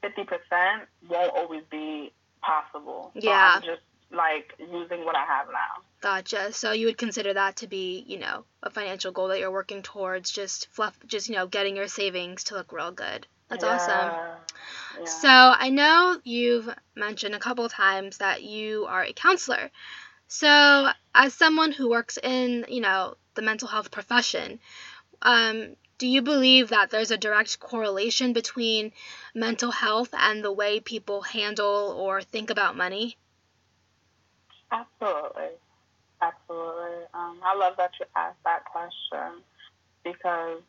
fifty 0.00 0.24
percent 0.24 0.88
won't 1.08 1.34
always 1.34 1.64
be 1.70 2.12
possible. 2.42 3.12
So 3.14 3.20
Yeah. 3.20 3.56
I'm 3.56 3.62
just 3.62 3.82
like 4.10 4.54
using 4.58 5.04
what 5.04 5.16
I 5.16 5.24
have 5.24 5.48
now. 5.48 5.82
Gotcha. 6.02 6.52
So 6.52 6.72
you 6.72 6.86
would 6.86 6.98
consider 6.98 7.32
that 7.34 7.56
to 7.56 7.66
be, 7.66 8.04
you 8.06 8.18
know, 8.18 8.44
a 8.62 8.70
financial 8.70 9.12
goal 9.12 9.28
that 9.28 9.38
you're 9.40 9.50
working 9.50 9.82
towards, 9.82 10.30
just 10.30 10.68
fluff, 10.68 10.98
just 11.06 11.28
you 11.30 11.34
know, 11.36 11.46
getting 11.46 11.76
your 11.76 11.88
savings 11.88 12.44
to 12.44 12.54
look 12.56 12.72
real 12.72 12.92
good. 12.92 13.26
That's 13.48 13.64
awesome. 13.64 14.12
Yeah. 14.12 14.36
Yeah. 15.00 15.04
So 15.06 15.28
I 15.28 15.70
know 15.70 16.20
you've 16.24 16.68
mentioned 16.94 17.34
a 17.34 17.40
couple 17.40 17.68
times 17.70 18.18
that 18.18 18.42
you 18.42 18.86
are 18.86 19.04
a 19.04 19.12
counselor. 19.14 19.70
So 20.28 20.90
as 21.14 21.34
someone 21.34 21.72
who 21.72 21.90
works 21.90 22.18
in, 22.22 22.66
you 22.68 22.80
know, 22.80 23.16
the 23.34 23.42
mental 23.42 23.68
health 23.68 23.90
profession, 23.90 24.60
um, 25.22 25.76
do 25.98 26.06
you 26.08 26.22
believe 26.22 26.68
that 26.70 26.90
there's 26.90 27.10
a 27.12 27.18
direct 27.18 27.58
correlation 27.60 28.32
between 28.32 28.92
mental 29.34 29.70
health 29.72 30.10
and 30.14 30.44
the 30.44 30.52
way 30.52 30.80
people 30.80 31.22
handle 31.22 31.94
or 31.96 32.22
think 32.22 32.50
about 32.50 32.76
money? 32.76 33.16
Absolutely. 34.72 35.60
Absolutely. 36.22 37.04
Um, 37.14 37.40
I 37.44 37.56
love 37.56 37.74
that 37.78 37.90
you 37.98 38.06
asked 38.14 38.42
that 38.44 38.64
question 38.64 39.42
because 40.04 40.60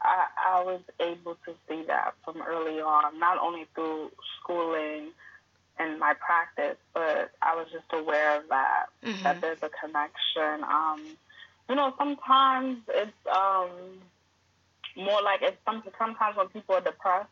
I, 0.00 0.26
I 0.46 0.62
was 0.64 0.80
able 0.98 1.36
to 1.44 1.54
see 1.68 1.84
that 1.86 2.14
from 2.24 2.40
early 2.42 2.80
on, 2.80 3.18
not 3.18 3.38
only 3.38 3.66
through 3.74 4.10
schooling 4.40 5.10
and 5.78 6.00
my 6.00 6.14
practice, 6.14 6.78
but 6.94 7.30
I 7.42 7.54
was 7.54 7.66
just 7.70 7.84
aware 7.92 8.38
of 8.40 8.48
that, 8.48 8.86
Mhm. 9.04 9.22
that 9.24 9.40
there's 9.42 9.62
a 9.62 9.68
connection. 9.68 10.64
Um, 10.64 11.18
you 11.68 11.74
know, 11.74 11.94
sometimes 11.98 12.78
it's 12.88 13.12
um, 13.30 14.00
more 14.96 15.22
like 15.22 15.42
it's 15.42 15.58
some, 15.66 15.82
sometimes 15.98 16.36
when 16.36 16.48
people 16.48 16.76
are 16.76 16.80
depressed, 16.80 17.28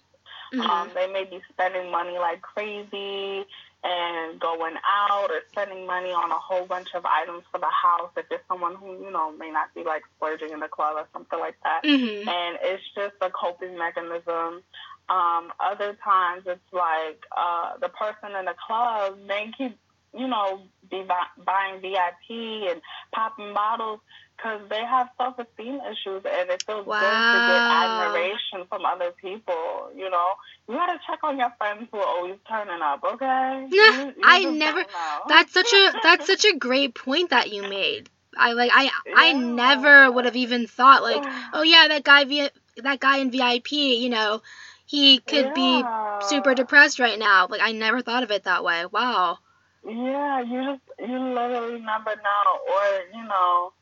Mhm. 0.52 0.68
um, 0.68 0.90
they 0.94 1.06
may 1.06 1.24
be 1.24 1.42
spending 1.52 1.90
money 1.90 2.18
like 2.18 2.42
crazy 2.42 3.46
and 3.86 4.40
going 4.40 4.74
out 4.84 5.30
or 5.30 5.40
spending 5.52 5.86
money 5.86 6.10
on 6.10 6.30
a 6.30 6.38
whole 6.38 6.66
bunch 6.66 6.88
of 6.94 7.04
items 7.06 7.44
for 7.52 7.58
the 7.58 7.70
house 7.70 8.10
if 8.16 8.26
it's 8.30 8.42
someone 8.48 8.74
who, 8.74 8.92
you 9.04 9.10
know, 9.12 9.30
may 9.32 9.50
not 9.50 9.72
be 9.74 9.84
like 9.84 10.02
splurging 10.16 10.50
in 10.50 10.58
the 10.58 10.68
club 10.68 10.96
or 10.96 11.06
something 11.12 11.38
like 11.38 11.54
that. 11.62 11.82
Mhm. 11.84 12.26
And 12.26 12.58
it's 12.62 12.82
just 12.94 13.14
a 13.20 13.30
coping 13.30 13.78
mechanism. 13.78 14.62
Um, 15.08 15.52
other 15.60 15.96
times 16.02 16.42
it's 16.46 16.72
like 16.72 17.24
uh, 17.36 17.76
the 17.80 17.88
person 17.88 18.34
in 18.34 18.44
the 18.46 18.56
club 18.66 19.18
may 19.24 19.52
keep, 19.56 19.78
you 20.14 20.26
know, 20.28 20.62
be 20.90 21.02
bu- 21.02 21.42
buying 21.44 21.80
VIP 21.80 22.68
and 22.70 22.80
popping 23.14 23.52
bottles 23.54 24.00
because 24.36 24.60
they 24.68 24.84
have 24.84 25.08
self-esteem 25.18 25.80
issues 25.80 26.22
and 26.24 26.50
it 26.50 26.62
feels 26.66 26.86
good 26.86 27.18
to 27.32 27.40
get 27.46 27.62
admiration 27.70 28.66
from 28.68 28.84
other 28.84 29.12
people. 29.12 29.90
You 29.96 30.10
know, 30.10 30.28
you 30.68 30.74
gotta 30.74 30.98
check 31.06 31.20
on 31.22 31.38
your 31.38 31.52
friends 31.58 31.88
who 31.90 31.98
are 31.98 32.06
always 32.06 32.36
turning 32.48 32.82
up. 32.82 33.02
Okay? 33.04 33.68
Yeah, 33.70 33.90
You- 34.06 34.06
you 34.06 34.14
I 34.22 34.44
never- 34.44 34.84
That's 35.28 35.52
such 35.52 35.72
a 35.72 35.92
that's 36.02 36.26
such 36.26 36.44
a 36.44 36.56
great 36.66 36.94
point 36.94 37.30
that 37.30 37.50
you 37.52 37.62
made. 37.62 38.08
I 38.36 38.52
like 38.52 38.70
I 38.74 38.90
I 39.14 39.32
never 39.32 40.10
would 40.12 40.24
have 40.26 40.36
even 40.36 40.66
thought 40.66 41.02
like, 41.02 41.22
oh 41.52 41.62
yeah, 41.62 41.88
that 41.88 42.04
guy 42.04 42.24
v, 42.24 42.50
that 42.76 43.00
guy 43.00 43.18
in 43.18 43.30
VIP, 43.30 43.72
you 43.72 44.10
know, 44.10 44.42
he 44.86 45.18
could 45.20 45.54
be 45.54 45.88
super 46.18 46.54
depressed 46.54 46.98
right 46.98 47.18
now. 47.18 47.46
Like 47.48 47.60
I 47.62 47.72
never 47.72 48.02
thought 48.02 48.22
of 48.22 48.30
it 48.30 48.44
that 48.44 48.64
way. 48.64 48.84
Wow. 48.86 49.38
Yeah, 49.86 50.42
you 50.42 50.64
just 50.64 50.82
you 50.98 51.18
literally 51.34 51.80
never 51.80 52.16
know, 52.16 52.60
or 52.68 53.02
you 53.14 53.24
know, 53.24 53.72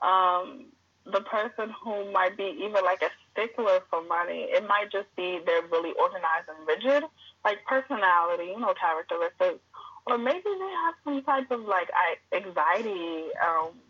um, 0.00 0.72
the 1.06 1.20
person 1.22 1.74
who 1.84 2.10
might 2.12 2.36
be 2.36 2.44
even 2.64 2.84
like 2.84 3.02
a 3.02 3.10
stickler 3.30 3.80
for 3.90 4.02
money. 4.04 4.44
It 4.50 4.66
might 4.66 4.90
just 4.92 5.08
be 5.16 5.40
they're 5.46 5.66
really 5.68 5.92
organized 5.98 6.48
and 6.48 6.66
rigid, 6.66 7.04
like 7.44 7.64
personality, 7.66 8.46
you 8.46 8.60
know, 8.60 8.74
characteristics, 8.74 9.64
or 10.06 10.18
maybe 10.18 10.42
they 10.44 10.72
have 10.84 10.94
some 11.04 11.22
type 11.24 11.50
of 11.50 11.60
like 11.62 11.90
I- 11.94 12.36
anxiety, 12.36 13.28
um, 13.46 13.82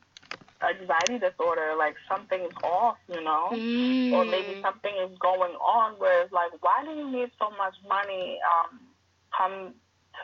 anxiety 0.63 1.19
disorder, 1.19 1.75
like 1.77 1.97
something's 2.11 2.55
off, 2.63 2.99
you 3.09 3.23
know. 3.23 3.63
Or 4.11 4.25
maybe 4.27 4.55
Mm. 4.55 4.63
something 4.63 4.95
is 4.97 5.19
going 5.19 5.55
on 5.57 5.99
where 5.99 6.23
it's 6.25 6.33
like, 6.33 6.53
why 6.63 6.85
do 6.85 6.93
you 6.93 7.11
need 7.11 7.31
so 7.39 7.51
much 7.51 7.77
money? 7.89 8.41
Um, 8.53 8.95
come 9.37 9.75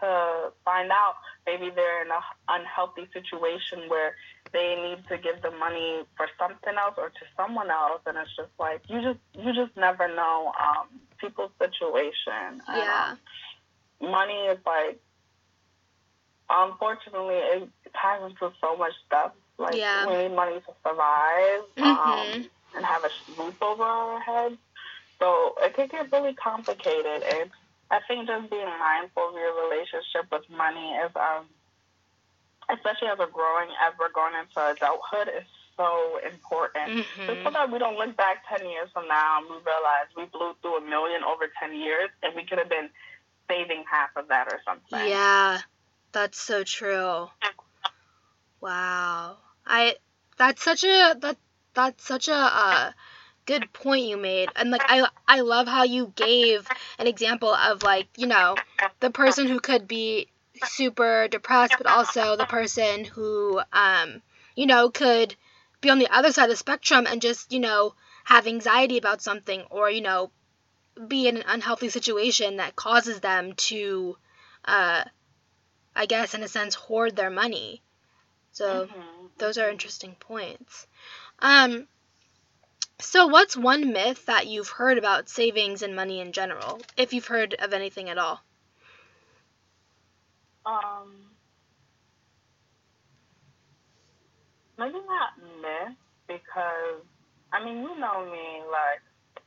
to 0.01 0.53
find 0.65 0.91
out, 0.91 1.15
maybe 1.47 1.71
they're 1.71 2.03
in 2.03 2.11
an 2.11 2.21
unhealthy 2.49 3.09
situation 3.13 3.89
where 3.89 4.15
they 4.53 4.77
need 4.77 5.07
to 5.09 5.19
give 5.19 5.43
the 5.43 5.51
money 5.51 6.05
for 6.17 6.27
something 6.39 6.75
else 6.79 6.95
or 6.97 7.11
to 7.11 7.25
someone 7.37 7.71
else, 7.71 8.01
and 8.07 8.17
it's 8.17 8.35
just 8.37 8.51
like 8.59 8.81
you 8.89 9.03
just 9.03 9.19
you 9.35 9.53
just 9.53 9.77
never 9.77 10.09
know 10.09 10.53
um, 10.61 10.89
people's 11.19 11.53
situation. 11.59 12.43
And, 12.43 12.63
Yeah. 12.69 13.15
um, 14.01 14.11
money 14.11 14.47
is 14.47 14.59
like, 14.65 15.01
unfortunately, 16.49 17.37
it 17.37 17.69
ties 18.01 18.23
into 18.23 18.53
so 18.61 18.77
much 18.77 18.93
stuff. 19.07 19.33
Like 19.59 19.77
Yeah. 19.77 20.07
we 20.07 20.17
need 20.17 20.35
money 20.35 20.61
to 20.61 20.73
survive. 20.87 21.65
Mhm. 21.77 21.85
Um, 21.85 22.51
and 22.75 22.85
have 22.85 23.03
a 23.05 23.11
roof 23.43 23.55
over 23.63 23.83
our 23.83 24.21
heads. 24.21 24.57
So 25.19 25.55
it 25.61 25.75
can 25.75 25.89
get 25.89 26.13
really 26.13 26.35
complicated. 26.35 27.23
And 27.23 27.51
I 27.91 28.01
think 28.07 28.27
just 28.27 28.51
being 28.51 28.67
mindful 28.67 29.31
of 29.31 29.35
your 29.35 29.55
relationship 29.65 30.31
with 30.31 30.45
money 30.51 30.93
is, 31.05 31.11
um, 31.17 31.47
especially 32.69 33.09
as 33.09 33.19
we're 33.19 33.33
growing, 33.33 33.69
as 33.81 33.95
we're 33.99 34.13
going 34.13 34.35
into 34.37 34.61
adulthood, 34.61 35.29
is 35.29 35.49
so 35.77 36.21
important. 36.21 37.07
Just 37.17 37.43
so 37.45 37.51
that 37.51 37.73
we 37.73 37.79
don't 37.79 37.97
look 37.97 38.17
back 38.17 38.45
10 38.49 38.69
years 38.69 38.89
from 38.93 39.09
now 39.09 39.39
and 39.39 39.47
we 39.49 39.57
realize 39.65 40.07
we 40.17 40.27
blew 40.27 40.53
through 40.61 40.79
a 40.79 40.85
million 40.85 41.23
over 41.25 41.49
10 41.61 41.75
years 41.79 42.11
and 42.23 42.35
we 42.37 42.45
could 42.45 42.59
have 42.59 42.69
been 42.69 42.91
saving 43.49 43.85
half 43.91 44.11
of 44.17 44.29
that 44.29 44.49
or 44.53 44.61
something. 44.67 45.09
Yeah. 45.09 45.61
That's 46.13 46.41
so 46.41 46.65
true. 46.65 47.29
Wow. 48.61 49.37
I 49.67 49.97
that's 50.37 50.63
such 50.63 50.85
a 50.85 51.17
that 51.21 51.37
that's 51.75 52.05
such 52.05 52.29
a 52.29 52.35
uh, 52.35 52.93
good 53.49 53.73
point 53.73 54.07
you 54.07 54.17
made. 54.19 54.53
And 54.57 54.71
like 54.71 54.85
I 54.89 55.09
I 55.29 55.41
love 55.41 55.69
how 55.69 55.85
you 55.85 56.13
gave 56.17 56.71
an 56.99 57.07
example 57.09 57.53
of 57.55 57.83
like, 57.83 58.09
you 58.17 58.27
know, 58.29 58.61
the 59.01 59.11
person 59.11 59.49
who 59.49 59.61
could 59.61 59.89
be 59.89 60.29
super 60.63 61.29
depressed 61.29 61.77
but 61.79 61.87
also 61.87 62.37
the 62.37 62.47
person 62.47 63.05
who 63.05 63.61
um 63.73 64.23
you 64.57 64.67
know 64.67 64.91
could 64.91 65.37
be 65.81 65.91
on 65.91 65.99
the 66.01 66.09
other 66.17 66.33
side 66.33 66.45
of 66.45 66.51
the 66.51 66.57
spectrum 66.57 67.07
and 67.09 67.23
just, 67.23 67.53
you 67.53 67.61
know, 67.61 67.95
have 68.25 68.47
anxiety 68.47 68.99
about 68.99 69.23
something 69.23 69.63
or, 69.71 69.91
you 69.91 70.03
know, 70.03 70.31
be 71.09 71.29
in 71.29 71.37
an 71.39 71.45
unhealthy 71.47 71.89
situation 71.91 72.57
that 72.59 72.77
causes 72.77 73.21
them 73.21 73.53
to 73.55 74.17
uh 74.65 75.05
I 75.95 76.07
guess 76.07 76.35
in 76.35 76.43
a 76.43 76.49
sense 76.49 76.75
hoard 76.75 77.17
their 77.17 77.31
money. 77.31 77.83
So 78.53 78.87
Mm-hmm. 78.87 79.27
those 79.39 79.59
are 79.59 79.71
interesting 79.71 80.17
points. 80.17 80.87
Um, 81.41 81.89
so 83.01 83.27
what's 83.27 83.57
one 83.57 83.93
myth 83.93 84.27
that 84.27 84.47
you've 84.47 84.69
heard 84.69 84.99
about 84.99 85.29
savings 85.29 85.83
and 85.83 85.95
money 85.97 86.21
in 86.21 86.33
general, 86.33 86.81
if 86.97 87.13
you've 87.13 87.27
heard 87.27 87.55
of 87.55 87.73
anything 87.73 88.09
at 88.09 88.19
all? 88.19 88.43
Um, 90.67 91.37
maybe 94.79 94.99
not 95.07 95.35
myth 95.61 95.97
because 96.27 97.03
I 97.53 97.65
mean 97.65 97.79
you 97.83 97.99
know 97.99 98.25
me 98.31 98.63
like 98.71 99.03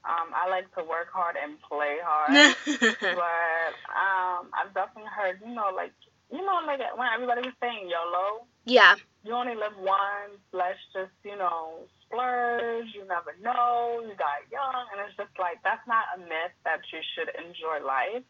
um 0.06 0.34
I 0.36 0.50
like 0.50 0.74
to 0.76 0.84
work 0.84 1.08
hard 1.14 1.36
and 1.42 1.60
play 1.62 1.98
hard, 2.04 2.56
but 2.66 3.74
um 3.94 4.52
I've 4.54 4.74
definitely 4.74 5.10
heard 5.16 5.40
you 5.46 5.54
know 5.54 5.72
like 5.76 5.94
you 6.32 6.44
know 6.46 6.60
like 6.66 6.80
when 6.98 7.08
everybody 7.14 7.42
was 7.42 7.54
saying 7.62 7.90
YOLO, 7.90 8.46
yeah, 8.66 8.96
you 9.24 9.34
only 9.34 9.56
live 9.56 9.76
once. 9.78 10.40
Let's 10.54 10.80
just 10.94 11.14
you 11.24 11.38
know 11.38 11.88
splurge. 12.08 12.88
You 12.96 13.06
never 13.08 13.36
know. 13.42 14.02
You 14.04 14.16
got 14.16 14.46
young, 14.52 14.86
and 14.94 15.02
it's 15.08 15.18
just 15.18 15.34
like 15.40 15.60
that's 15.64 15.86
not 15.88 16.06
a 16.16 16.20
myth 16.20 16.56
that 16.66 16.82
you 16.92 17.00
should 17.16 17.30
enjoy 17.38 17.86
life, 17.86 18.24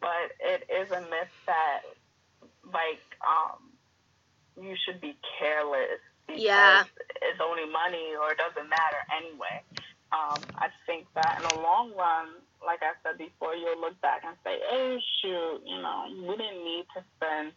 but 0.00 0.32
it 0.40 0.64
is 0.70 0.90
a 0.92 1.00
myth 1.00 1.32
that 1.46 1.82
like 2.72 3.04
um 3.24 3.72
you 4.60 4.74
should 4.86 5.00
be 5.00 5.16
careless 5.38 6.00
because 6.26 6.42
Yeah. 6.42 6.84
it's 7.22 7.40
only 7.40 7.66
money 7.70 8.14
or 8.16 8.32
it 8.32 8.38
doesn't 8.38 8.68
matter 8.68 9.02
anyway. 9.16 9.62
Um, 10.12 10.48
I 10.56 10.68
think 10.86 11.06
that 11.14 11.38
in 11.38 11.44
the 11.44 11.52
long 11.52 11.92
run, 11.96 12.42
like 12.66 12.82
I 12.82 12.92
said 13.02 13.18
before, 13.18 13.54
you'll 13.54 13.80
look 13.80 14.00
back 14.02 14.22
and 14.26 14.36
say, 14.44 14.58
"Oh 14.70 14.98
shoot, 15.22 15.62
you 15.64 15.78
know, 15.80 16.10
we 16.28 16.36
didn't 16.36 16.64
need 16.64 16.86
to 16.96 17.00
spend 17.16 17.52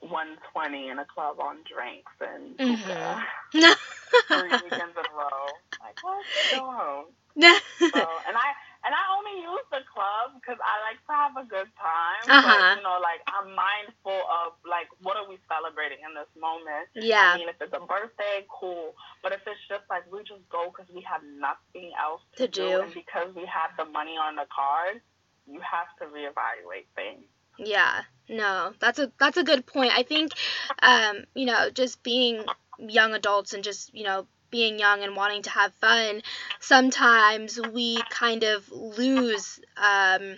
120 0.00 0.88
in 0.88 0.98
a 0.98 1.06
club 1.06 1.38
on 1.40 1.62
drinks 1.68 2.12
and 2.20 2.56
hookah 2.66 3.20
Mhm. 3.54 3.76
three 4.32 4.56
weekends 4.58 4.96
in 4.96 5.04
a 5.06 5.14
row. 5.14 5.60
Like, 5.80 5.96
let's 6.02 6.28
go 6.50 6.64
home." 6.72 7.06
So, 7.92 8.00
and 8.26 8.36
I 8.36 8.52
and 8.84 8.92
I 8.94 9.02
only 9.16 9.42
use 9.42 9.66
the 9.70 9.82
club 9.90 10.34
because 10.38 10.58
I 10.62 10.74
like 10.86 11.00
to 11.06 11.12
have 11.14 11.34
a 11.38 11.46
good 11.48 11.70
time. 11.78 12.22
Uh-huh. 12.28 12.42
But 12.46 12.76
you 12.78 12.82
know, 12.82 12.98
like 13.02 13.22
I'm 13.30 13.54
mindful 13.54 14.18
of 14.26 14.58
like 14.68 14.88
what 15.02 15.16
are 15.16 15.26
we 15.28 15.38
celebrating 15.48 15.98
in 16.02 16.12
this 16.14 16.30
moment. 16.38 16.90
Yeah. 16.94 17.34
I 17.34 17.38
mean, 17.38 17.48
if 17.48 17.56
it's 17.60 17.74
a 17.74 17.80
birthday, 17.84 18.46
cool. 18.50 18.94
But 19.22 19.32
if 19.32 19.42
it's 19.46 19.60
just 19.68 19.84
like 19.90 20.04
we 20.10 20.20
just 20.26 20.46
go 20.50 20.70
because 20.72 20.90
we 20.94 21.02
have 21.02 21.22
nothing 21.38 21.92
else 21.98 22.22
To 22.36 22.46
to, 22.46 22.48
do, 22.50 22.62
do. 22.68 22.80
and 22.82 22.92
because 22.94 23.30
we 23.34 23.46
have 23.46 23.70
the 23.78 23.86
money 23.86 24.16
on 24.18 24.36
the 24.36 24.46
card, 24.54 25.00
you 25.46 25.60
have 25.60 25.90
to 26.00 26.06
reevaluate 26.14 26.86
things. 26.94 27.24
yeah. 27.58 28.02
No, 28.28 28.72
that's 28.80 28.98
a 28.98 29.12
that's 29.18 29.36
a 29.36 29.44
good 29.44 29.66
point. 29.66 29.92
I 29.94 30.04
think, 30.04 30.32
um, 30.80 31.24
you 31.34 31.44
know, 31.44 31.68
just 31.70 32.02
being 32.02 32.44
young 32.78 33.12
adults 33.14 33.52
and 33.52 33.62
just 33.62 33.92
you 33.94 34.04
know 34.04 34.26
being 34.52 34.78
young 34.78 35.02
and 35.02 35.16
wanting 35.16 35.42
to 35.42 35.50
have 35.50 35.74
fun, 35.80 36.22
sometimes 36.60 37.58
we 37.72 38.00
kind 38.10 38.44
of 38.44 38.70
lose. 38.70 39.58
Um, 39.76 40.36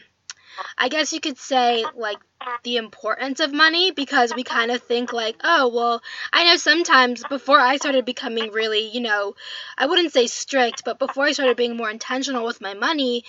I 0.79 0.88
guess 0.88 1.12
you 1.12 1.20
could 1.20 1.37
say 1.37 1.85
like 1.96 2.18
the 2.62 2.77
importance 2.77 3.40
of 3.40 3.53
money 3.53 3.90
because 3.90 4.35
we 4.35 4.44
kind 4.44 4.70
of 4.70 4.83
think 4.83 5.12
like, 5.12 5.37
oh, 5.42 5.68
well, 5.68 6.03
I 6.33 6.44
know 6.44 6.57
sometimes 6.57 7.24
before 7.29 7.59
I 7.59 7.77
started 7.77 8.05
becoming 8.05 8.53
really, 8.53 8.88
you 8.88 9.00
know, 9.00 9.35
I 9.77 9.87
wouldn't 9.87 10.12
say 10.12 10.27
strict, 10.29 10.83
but 10.85 10.98
before 10.98 11.24
I 11.24 11.33
started 11.33 11.57
being 11.57 11.77
more 11.77 11.90
intentional 11.90 12.46
with 12.46 12.61
my 12.61 12.74
money, 12.74 13.24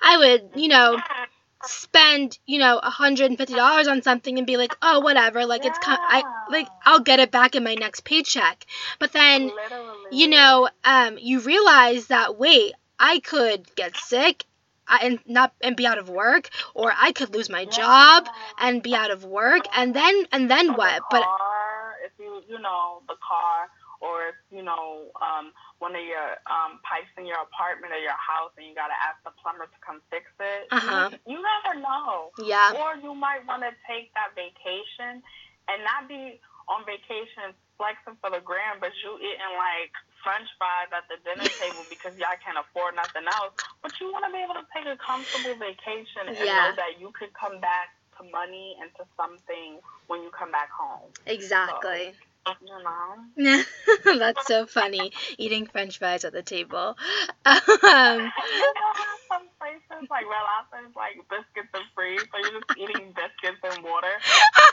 I 0.00 0.16
would, 0.16 0.50
you 0.54 0.68
know, 0.68 0.98
spend, 1.64 2.38
you 2.46 2.58
know, 2.58 2.80
$150 2.82 3.88
on 3.88 4.02
something 4.02 4.38
and 4.38 4.46
be 4.46 4.56
like, 4.56 4.76
oh, 4.82 5.00
whatever, 5.00 5.44
like 5.44 5.64
it's 5.64 5.78
kind 5.78 5.98
I 6.02 6.22
like 6.50 6.68
I'll 6.84 7.00
get 7.00 7.20
it 7.20 7.30
back 7.30 7.54
in 7.54 7.64
my 7.64 7.74
next 7.74 8.04
paycheck. 8.04 8.64
But 8.98 9.12
then 9.12 9.48
Literally. 9.48 9.94
you 10.12 10.28
know, 10.28 10.68
um, 10.84 11.18
you 11.20 11.40
realize 11.40 12.06
that 12.08 12.38
wait, 12.38 12.74
I 12.98 13.20
could 13.20 13.74
get 13.74 13.96
sick 13.96 14.44
and 14.88 15.18
not 15.26 15.52
and 15.60 15.76
be 15.76 15.86
out 15.86 15.98
of 15.98 16.08
work, 16.08 16.48
or 16.74 16.92
I 16.96 17.12
could 17.12 17.34
lose 17.34 17.50
my 17.50 17.64
job 17.64 18.28
and 18.58 18.82
be 18.82 18.94
out 18.94 19.10
of 19.10 19.24
work, 19.24 19.64
and 19.76 19.94
then 19.94 20.26
and 20.32 20.50
then 20.50 20.70
Or 20.70 20.74
what? 20.74 20.96
The 20.96 21.04
But 21.10 21.24
if 22.04 22.12
you 22.18 22.42
you 22.48 22.58
know 22.58 23.02
the 23.08 23.16
car, 23.26 23.68
or 24.00 24.28
if 24.28 24.34
you 24.50 24.62
know 24.62 25.10
um, 25.20 25.52
one 25.78 25.94
of 25.94 26.02
your 26.02 26.38
um, 26.50 26.82
pipes 26.82 27.10
in 27.16 27.26
your 27.26 27.38
apartment 27.42 27.94
or 27.94 28.02
your 28.02 28.18
house, 28.18 28.50
and 28.58 28.66
you 28.66 28.74
gotta 28.74 28.96
ask 28.98 29.22
the 29.22 29.30
plumber 29.38 29.66
to 29.70 29.78
come 29.84 30.02
fix 30.10 30.26
it. 30.42 30.66
Uh-huh. 30.74 31.10
You, 31.26 31.36
you 31.36 31.38
never 31.38 31.78
know. 31.78 32.34
yeah, 32.42 32.74
Or 32.74 32.98
you 32.98 33.14
might 33.14 33.46
want 33.46 33.62
to 33.62 33.70
take 33.86 34.10
that 34.18 34.34
vacation 34.34 35.22
and 35.70 35.78
not 35.86 36.08
be 36.10 36.40
on 36.68 36.82
vacation 36.84 37.54
flexing 37.78 38.18
for 38.20 38.28
the 38.34 38.42
gram, 38.42 38.82
but 38.82 38.90
you 39.06 39.16
eating 39.22 39.54
like 39.56 39.94
French 40.26 40.50
fries 40.58 40.90
at 40.90 41.06
the 41.06 41.16
dinner 41.22 41.46
table 41.62 41.86
because 41.86 42.12
y'all 42.18 42.34
can't 42.42 42.58
afford 42.58 42.98
nothing 42.98 43.24
else. 43.38 43.54
But 43.80 43.94
you 44.02 44.10
want 44.10 44.26
to 44.26 44.32
be 44.34 44.42
able 44.42 44.58
to 44.58 44.66
take 44.74 44.84
a 44.84 44.98
comfortable 44.98 45.54
vacation 45.56 46.26
and 46.28 46.36
Yeah. 46.42 46.74
know 46.74 46.76
that 46.76 46.98
you 46.98 47.14
could 47.14 47.30
come 47.38 47.62
back 47.62 47.94
to 48.18 48.26
money 48.34 48.74
and 48.82 48.90
to 48.98 49.06
something 49.14 49.78
when 50.10 50.26
you 50.26 50.30
come 50.34 50.50
back 50.50 50.68
home. 50.74 51.06
exactly. 51.24 52.18
Know. 53.36 53.62
That's 54.18 54.46
so 54.46 54.66
funny. 54.66 55.12
Eating 55.36 55.66
French 55.66 55.98
fries 55.98 56.24
at 56.24 56.32
the 56.32 56.42
table. 56.42 56.96
Um, 57.44 58.32
some 59.28 59.44
places 59.60 60.08
like 60.10 60.24
Red 60.24 60.44
Lobster's 60.48 60.94
like 60.96 61.16
biscuits 61.28 61.72
are 61.74 61.86
free, 61.94 62.18
so 62.18 62.34
you're 62.40 62.60
just 62.60 62.72
eating 62.78 63.12
biscuits 63.12 63.60
and 63.62 63.84
water. 63.84 64.14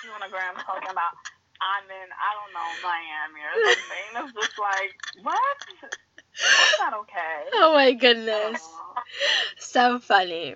You 0.04 0.12
on 0.12 0.24
a 0.24 0.30
gram 0.30 0.56
talking 0.56 0.90
about 0.90 1.14
I'm 1.62 1.88
in 1.90 2.10
I 2.12 2.30
don't 2.36 2.54
know 2.56 2.70
Miami 2.84 3.42
or 3.44 3.56
something. 3.64 4.08
It's 4.24 4.34
just 4.34 4.60
like 4.60 4.92
what? 5.24 5.58
That's 5.82 6.80
not 6.80 6.94
okay. 7.02 7.38
oh 7.54 7.74
my 7.74 7.94
goodness. 7.94 8.62
So 9.58 10.00
funny. 10.00 10.56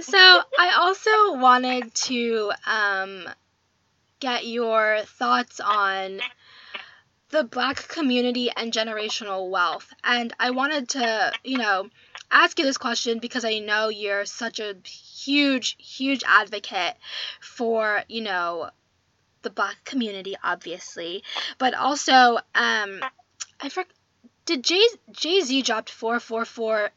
So 0.00 0.18
I 0.18 0.74
also 0.78 1.38
wanted 1.40 1.94
to 1.94 2.52
um, 2.66 3.28
get 4.20 4.46
your 4.46 5.00
thoughts 5.04 5.60
on 5.60 6.20
the 7.30 7.44
black 7.44 7.88
community 7.88 8.50
and 8.56 8.72
generational 8.72 9.50
wealth. 9.50 9.92
And 10.02 10.32
I 10.40 10.50
wanted 10.50 10.88
to, 10.90 11.32
you 11.44 11.58
know, 11.58 11.88
ask 12.30 12.58
you 12.58 12.64
this 12.64 12.78
question 12.78 13.18
because 13.18 13.44
I 13.44 13.58
know 13.58 13.88
you're 13.88 14.24
such 14.24 14.60
a 14.60 14.74
huge, 14.84 15.76
huge 15.78 16.22
advocate 16.26 16.94
for, 17.40 18.02
you 18.08 18.22
know, 18.22 18.70
the 19.42 19.50
black 19.50 19.76
community, 19.84 20.36
obviously, 20.42 21.22
but 21.58 21.74
also, 21.74 22.38
um, 22.54 23.00
I 23.60 23.68
forgot. 23.68 23.86
Did 24.46 24.64
Jay 24.64 24.82
Jay 25.12 25.42
Z 25.42 25.60
dropped 25.60 25.90
four 25.90 26.18
four 26.20 26.46
four 26.46 26.90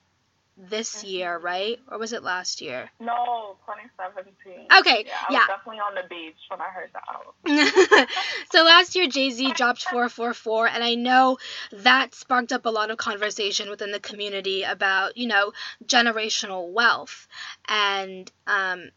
this 0.70 1.04
year, 1.04 1.38
right? 1.38 1.80
Or 1.90 1.98
was 1.98 2.14
it 2.14 2.24
last 2.24 2.62
year? 2.62 2.90
No, 3.00 3.58
2017. 3.66 4.68
Okay, 4.80 5.06
Yeah, 5.08 5.14
I 5.28 5.34
yeah. 5.34 5.40
was 5.40 5.48
definitely 5.48 5.80
on 5.80 5.96
the 5.96 6.08
beach 6.10 6.36
when 6.50 6.62
I 6.62 6.70
heard 6.70 6.92
album. 7.10 8.08
so 8.52 8.64
last 8.64 8.96
year 8.96 9.08
Jay 9.08 9.32
Z 9.32 9.54
dropped 9.54 9.84
444, 9.84 10.68
and 10.68 10.84
I 10.84 10.96
know 10.96 11.38
that 11.72 12.14
sparked 12.14 12.54
up 12.54 12.66
a 12.66 12.70
lot 12.70 12.92
of 12.92 12.98
conversation 12.98 13.70
within 13.70 13.92
the 13.92 14.00
community 14.00 14.64
about, 14.64 15.18
you 15.18 15.28
know, 15.28 15.54
generational 15.86 16.72
wealth. 16.72 17.28
And 17.68 18.32
um, 18.46 18.90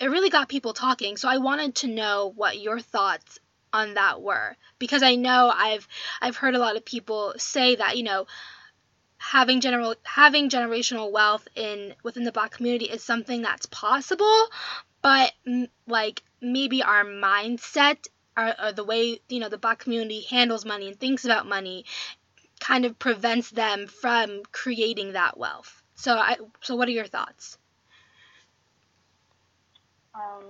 it 0.00 0.06
really 0.06 0.30
got 0.30 0.48
people 0.48 0.72
talking. 0.72 1.16
So 1.16 1.28
I 1.28 1.38
wanted 1.38 1.74
to 1.76 1.88
know 1.88 2.32
what 2.34 2.58
your 2.58 2.80
thoughts 2.80 3.38
on 3.72 3.94
that 3.94 4.20
were 4.20 4.56
because 4.78 5.02
I 5.02 5.14
know 5.14 5.50
I've 5.54 5.88
I've 6.20 6.36
heard 6.36 6.54
a 6.54 6.58
lot 6.58 6.76
of 6.76 6.84
people 6.84 7.32
say 7.38 7.76
that 7.76 7.96
you 7.96 8.02
know 8.02 8.26
having 9.22 9.60
general 9.60 9.94
having 10.02 10.50
generational 10.50 11.12
wealth 11.12 11.46
in 11.54 11.94
within 12.02 12.24
the 12.24 12.32
black 12.32 12.50
community 12.50 12.86
is 12.86 13.02
something 13.02 13.42
that's 13.42 13.66
possible 13.66 14.46
but 15.00 15.32
like 15.86 16.22
maybe 16.40 16.82
our 16.82 17.04
mindset 17.04 18.08
or, 18.36 18.54
or 18.62 18.72
the 18.72 18.84
way 18.84 19.20
you 19.28 19.38
know 19.38 19.48
the 19.48 19.58
black 19.58 19.78
community 19.78 20.22
handles 20.22 20.64
money 20.64 20.88
and 20.88 20.98
thinks 20.98 21.24
about 21.24 21.46
money 21.46 21.84
kind 22.60 22.84
of 22.84 22.98
prevents 22.98 23.50
them 23.50 23.86
from 23.86 24.42
creating 24.50 25.12
that 25.12 25.38
wealth 25.38 25.82
so 25.94 26.14
i 26.14 26.36
so 26.60 26.74
what 26.74 26.88
are 26.88 26.92
your 26.92 27.06
thoughts 27.06 27.58
Um, 30.14 30.42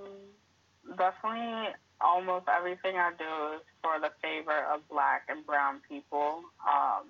definitely 0.96 1.68
almost 2.00 2.46
everything 2.48 2.96
I 2.96 3.12
do 3.16 3.56
is 3.56 3.62
for 3.80 4.00
the 4.00 4.10
favor 4.20 4.66
of 4.74 4.86
black 4.88 5.22
and 5.28 5.46
brown 5.46 5.80
people. 5.88 6.42
Um, 6.68 7.06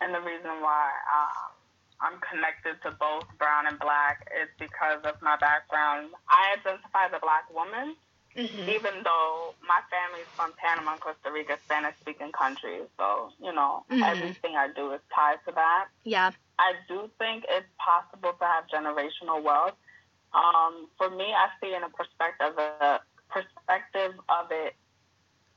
and 0.00 0.14
the 0.14 0.20
reason 0.20 0.60
why 0.60 0.90
um, 1.12 1.52
I'm 2.00 2.18
connected 2.20 2.80
to 2.82 2.96
both 2.96 3.24
brown 3.38 3.66
and 3.66 3.78
black 3.78 4.26
is 4.40 4.48
because 4.58 5.04
of 5.04 5.20
my 5.20 5.36
background. 5.36 6.08
I 6.28 6.56
identify 6.58 7.06
as 7.06 7.12
a 7.12 7.20
black 7.20 7.52
woman, 7.52 7.96
mm-hmm. 8.36 8.68
even 8.68 9.04
though 9.04 9.54
my 9.60 9.80
family's 9.92 10.28
from 10.34 10.52
Panama 10.56 10.92
and 10.92 11.00
Costa 11.00 11.30
Rica, 11.30 11.58
Spanish 11.64 11.94
speaking 12.00 12.32
countries. 12.32 12.88
So, 12.98 13.32
you 13.42 13.52
know, 13.52 13.84
mm-hmm. 13.90 14.02
everything 14.02 14.56
I 14.56 14.68
do 14.74 14.92
is 14.92 15.00
tied 15.14 15.44
to 15.46 15.52
that. 15.54 15.88
Yeah. 16.04 16.30
I 16.58 16.72
do 16.88 17.10
think 17.18 17.44
it's 17.48 17.68
possible 17.76 18.32
to 18.32 18.44
have 18.44 18.64
generational 18.68 19.42
wealth. 19.42 19.76
Um, 20.32 20.88
for 20.96 21.10
me, 21.10 21.24
I 21.24 21.48
see 21.60 21.74
in 21.74 21.82
a 21.82 21.88
perspective 21.90 22.56
a 22.56 23.00
perspective 23.28 24.14
of 24.28 24.50
it 24.50 24.74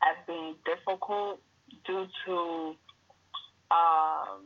as 0.03 0.15
being 0.27 0.56
difficult 0.65 1.39
due 1.86 2.08
to 2.25 2.75
um, 3.73 4.45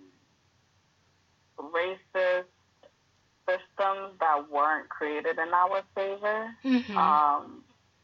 racist 1.60 2.46
systems 3.48 4.14
that 4.20 4.52
weren't 4.52 4.90
created 4.90 5.38
in 5.40 5.54
our 5.54 5.82
favor. 5.96 6.50
Mm-hmm. 6.64 6.98
Um, 6.98 7.64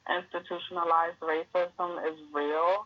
institutionalized 0.09 1.19
racism 1.21 2.05
is 2.07 2.19
real. 2.33 2.85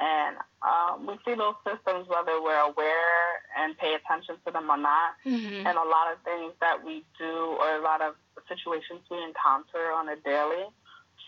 And 0.00 0.36
um, 0.62 1.06
we 1.06 1.14
see 1.26 1.36
those 1.36 1.60
systems 1.64 2.08
whether 2.08 2.40
we're 2.40 2.56
aware 2.56 3.44
and 3.58 3.76
pay 3.76 3.94
attention 3.94 4.36
to 4.46 4.52
them 4.52 4.70
or 4.70 4.78
not. 4.78 5.12
Mm-hmm. 5.26 5.66
And 5.66 5.76
a 5.76 5.84
lot 5.84 6.12
of 6.12 6.22
things 6.24 6.52
that 6.60 6.84
we 6.84 7.04
do 7.18 7.56
or 7.60 7.76
a 7.76 7.82
lot 7.82 8.00
of 8.00 8.14
situations 8.48 9.00
we 9.10 9.18
encounter 9.22 9.92
on 9.92 10.08
a 10.08 10.16
daily. 10.24 10.64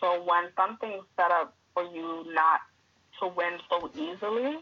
So 0.00 0.24
when 0.24 0.48
something's 0.56 1.04
set 1.16 1.30
up 1.30 1.54
for 1.74 1.84
you 1.84 2.24
not 2.32 2.60
to 3.20 3.28
win 3.28 3.58
so 3.68 3.90
easily, 3.94 4.56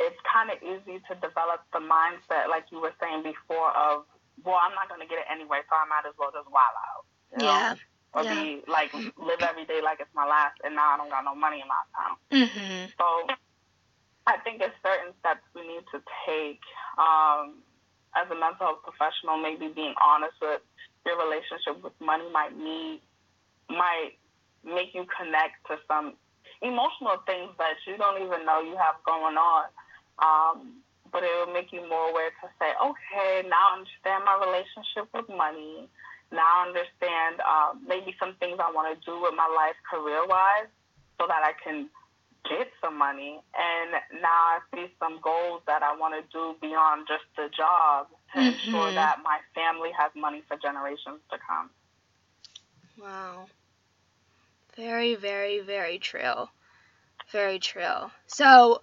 it's 0.00 0.16
kind 0.24 0.48
of 0.48 0.56
easy 0.64 0.98
to 1.06 1.14
develop 1.20 1.60
the 1.76 1.84
mindset, 1.84 2.48
like 2.48 2.64
you 2.72 2.80
were 2.80 2.96
saying 2.98 3.22
before, 3.22 3.68
of 3.76 4.08
well, 4.42 4.56
I'm 4.56 4.72
not 4.72 4.88
going 4.88 5.04
to 5.04 5.06
get 5.06 5.20
it 5.20 5.28
anyway, 5.28 5.60
so 5.68 5.76
I 5.76 5.84
might 5.84 6.08
as 6.08 6.16
well 6.16 6.32
just 6.32 6.48
wild 6.48 6.72
out. 6.72 7.04
yeah. 7.36 7.76
Know? 7.76 7.80
Or 8.10 8.24
yeah. 8.24 8.34
be 8.34 8.64
like 8.66 8.90
live 8.90 9.38
every 9.38 9.70
day 9.70 9.78
like 9.78 10.00
it's 10.00 10.10
my 10.16 10.26
last, 10.26 10.58
and 10.64 10.74
now 10.74 10.94
I 10.94 10.96
don't 10.96 11.10
got 11.14 11.22
no 11.22 11.36
money 11.36 11.62
in 11.62 11.68
my 11.70 11.78
account. 11.86 12.18
Mm-hmm. 12.34 12.90
So 12.98 13.06
I 14.26 14.42
think 14.42 14.58
there's 14.58 14.74
certain 14.82 15.14
steps 15.22 15.46
we 15.54 15.62
need 15.62 15.86
to 15.94 16.02
take 16.26 16.58
um, 16.98 17.62
as 18.18 18.26
a 18.26 18.34
mental 18.34 18.66
health 18.66 18.82
professional. 18.82 19.38
Maybe 19.38 19.70
being 19.70 19.94
honest 20.02 20.34
with 20.42 20.58
your 21.06 21.22
relationship 21.22 21.78
with 21.86 21.94
money 22.02 22.26
might 22.34 22.50
need 22.58 22.98
might 23.70 24.18
make 24.66 24.90
you 24.90 25.06
connect 25.14 25.62
to 25.70 25.78
some 25.86 26.18
emotional 26.62 27.22
things 27.30 27.54
that 27.62 27.78
you 27.86 27.96
don't 27.96 28.18
even 28.18 28.42
know 28.42 28.58
you 28.58 28.74
have 28.74 28.98
going 29.06 29.38
on 29.38 29.70
um, 30.20 30.80
but 31.12 31.22
it 31.22 31.30
will 31.34 31.52
make 31.52 31.72
you 31.72 31.82
more 31.88 32.10
aware 32.10 32.30
to 32.42 32.46
say, 32.58 32.70
okay, 32.78 33.48
now 33.48 33.74
I 33.74 33.82
understand 33.82 34.24
my 34.24 34.38
relationship 34.38 35.10
with 35.12 35.28
money. 35.28 35.88
Now 36.32 36.62
I 36.62 36.68
understand 36.68 37.42
uh, 37.42 37.74
maybe 37.86 38.14
some 38.20 38.34
things 38.38 38.58
I 38.62 38.70
want 38.70 38.94
to 38.94 38.96
do 39.04 39.20
with 39.20 39.34
my 39.34 39.48
life 39.50 39.76
career 39.90 40.24
wise 40.26 40.70
so 41.18 41.26
that 41.26 41.42
I 41.42 41.52
can 41.62 41.90
get 42.48 42.68
some 42.80 42.96
money. 42.96 43.40
And 43.54 44.22
now 44.22 44.28
I 44.28 44.58
see 44.72 44.86
some 44.98 45.18
goals 45.20 45.62
that 45.66 45.82
I 45.82 45.96
want 45.96 46.14
to 46.14 46.22
do 46.32 46.54
beyond 46.60 47.06
just 47.08 47.26
the 47.36 47.50
job 47.54 48.06
to 48.32 48.38
mm-hmm. 48.38 48.48
ensure 48.48 48.92
that 48.92 49.18
my 49.24 49.38
family 49.54 49.90
has 49.98 50.12
money 50.14 50.42
for 50.46 50.56
generations 50.56 51.20
to 51.30 51.38
come. 51.42 51.70
Wow. 53.00 53.46
Very, 54.76 55.14
very, 55.16 55.60
very 55.60 55.98
true. 55.98 56.48
Very 57.32 57.58
true. 57.58 58.10
So, 58.26 58.80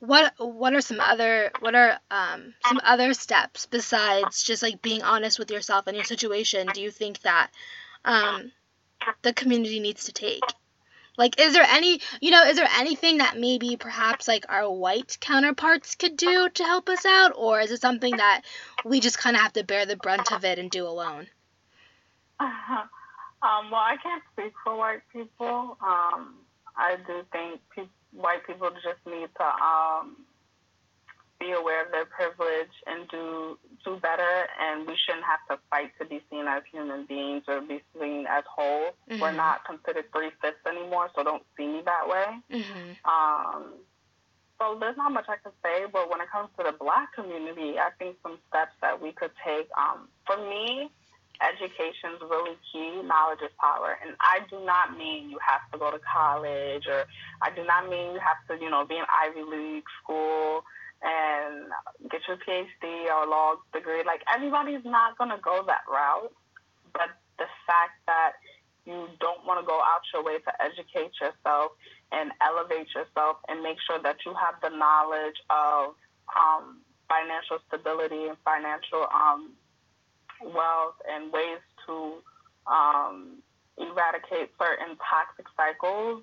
what 0.00 0.32
what 0.38 0.74
are 0.74 0.80
some 0.80 1.00
other 1.00 1.50
what 1.60 1.74
are 1.74 1.98
um 2.10 2.54
some 2.66 2.80
other 2.84 3.12
steps 3.14 3.66
besides 3.66 4.42
just 4.44 4.62
like 4.62 4.80
being 4.80 5.02
honest 5.02 5.38
with 5.38 5.50
yourself 5.50 5.86
and 5.86 5.96
your 5.96 6.04
situation 6.04 6.68
do 6.72 6.80
you 6.80 6.90
think 6.90 7.20
that 7.22 7.50
um 8.04 8.52
the 9.22 9.32
community 9.32 9.80
needs 9.80 10.04
to 10.04 10.12
take? 10.12 10.42
Like 11.16 11.40
is 11.40 11.52
there 11.52 11.66
any 11.68 12.00
you 12.20 12.30
know 12.30 12.44
is 12.44 12.56
there 12.56 12.68
anything 12.78 13.18
that 13.18 13.36
maybe 13.36 13.76
perhaps 13.76 14.28
like 14.28 14.44
our 14.48 14.70
white 14.70 15.18
counterparts 15.20 15.96
could 15.96 16.16
do 16.16 16.48
to 16.48 16.64
help 16.64 16.88
us 16.88 17.04
out? 17.04 17.32
Or 17.36 17.60
is 17.60 17.72
it 17.72 17.80
something 17.80 18.16
that 18.16 18.42
we 18.84 19.00
just 19.00 19.18
kind 19.18 19.34
of 19.34 19.42
have 19.42 19.52
to 19.54 19.64
bear 19.64 19.84
the 19.84 19.96
brunt 19.96 20.32
of 20.32 20.44
it 20.44 20.58
and 20.58 20.70
do 20.70 20.86
alone? 20.86 21.26
Um 23.40 23.70
well 23.70 23.80
i 23.80 23.96
can't 24.02 24.22
speak 24.32 24.52
for 24.64 24.76
white 24.76 25.02
people. 25.12 25.78
Um 25.80 26.34
i 26.76 26.96
do 27.06 27.22
think 27.30 27.60
people 27.72 27.88
white 28.12 28.46
people 28.46 28.70
just 28.70 29.04
need 29.06 29.28
to 29.36 29.44
um, 29.44 30.16
be 31.40 31.52
aware 31.52 31.84
of 31.84 31.92
their 31.92 32.06
privilege 32.06 32.72
and 32.86 33.08
do 33.08 33.58
do 33.84 33.96
better. 33.96 34.46
And 34.60 34.86
we 34.86 34.94
shouldn't 34.96 35.24
have 35.24 35.40
to 35.50 35.62
fight 35.70 35.92
to 36.00 36.06
be 36.06 36.20
seen 36.30 36.46
as 36.46 36.62
human 36.70 37.06
beings 37.06 37.44
or 37.46 37.60
be 37.60 37.80
seen 37.98 38.26
as 38.28 38.44
whole. 38.48 38.96
Mm-hmm. 39.10 39.20
We're 39.20 39.32
not 39.32 39.64
considered 39.64 40.06
three 40.12 40.30
fifths 40.42 40.64
anymore, 40.66 41.10
so 41.14 41.22
don't 41.22 41.44
see 41.56 41.66
me 41.66 41.82
that 41.84 42.08
way. 42.08 42.58
Mm-hmm. 42.58 43.08
Um, 43.08 43.74
so 44.60 44.76
there's 44.80 44.96
not 44.96 45.12
much 45.12 45.26
I 45.28 45.36
can 45.36 45.52
say, 45.62 45.86
but 45.92 46.10
when 46.10 46.20
it 46.20 46.28
comes 46.30 46.48
to 46.58 46.64
the 46.64 46.72
black 46.72 47.14
community, 47.14 47.78
I 47.78 47.90
think 47.98 48.16
some 48.22 48.38
steps 48.48 48.74
that 48.80 49.00
we 49.00 49.12
could 49.12 49.30
take. 49.44 49.68
Um, 49.78 50.08
for 50.26 50.36
me, 50.36 50.90
education 51.42 52.16
is 52.16 52.22
really 52.22 52.56
key. 52.72 53.02
Knowledge 53.02 53.42
is 53.42 53.52
power. 53.60 53.98
And 54.02 54.16
I 54.20 54.40
do 54.50 54.64
not 54.64 54.96
mean 54.96 55.30
you 55.30 55.38
have 55.46 55.62
to 55.72 55.78
go 55.78 55.90
to 55.90 56.00
college 56.00 56.86
or 56.86 57.04
I 57.42 57.50
do 57.54 57.64
not 57.64 57.88
mean 57.88 58.14
you 58.14 58.20
have 58.20 58.40
to, 58.48 58.62
you 58.62 58.70
know, 58.70 58.84
be 58.84 58.96
in 58.96 59.04
Ivy 59.06 59.42
League 59.42 59.88
school 60.02 60.64
and 61.02 61.70
get 62.10 62.22
your 62.26 62.38
PhD 62.38 63.06
or 63.06 63.26
law 63.26 63.54
degree. 63.72 64.02
Like 64.04 64.22
everybody's 64.32 64.84
not 64.84 65.16
going 65.18 65.30
to 65.30 65.38
go 65.38 65.62
that 65.66 65.82
route. 65.90 66.32
But 66.92 67.10
the 67.38 67.46
fact 67.66 68.02
that 68.06 68.32
you 68.84 69.06
don't 69.20 69.44
want 69.46 69.60
to 69.60 69.66
go 69.66 69.78
out 69.78 70.00
your 70.12 70.24
way 70.24 70.38
to 70.38 70.52
educate 70.62 71.12
yourself 71.20 71.72
and 72.10 72.32
elevate 72.40 72.88
yourself 72.94 73.36
and 73.48 73.62
make 73.62 73.76
sure 73.86 74.00
that 74.02 74.16
you 74.24 74.32
have 74.34 74.56
the 74.62 74.74
knowledge 74.74 75.36
of 75.50 75.94
um, 76.32 76.80
financial 77.08 77.58
stability 77.68 78.26
and 78.26 78.36
financial 78.44 79.06
um, 79.12 79.52
wealth 80.42 80.94
and 81.08 81.32
ways 81.32 81.58
to 81.86 82.14
um, 82.66 83.42
eradicate 83.78 84.50
certain 84.58 84.96
toxic 84.98 85.46
cycles, 85.56 86.22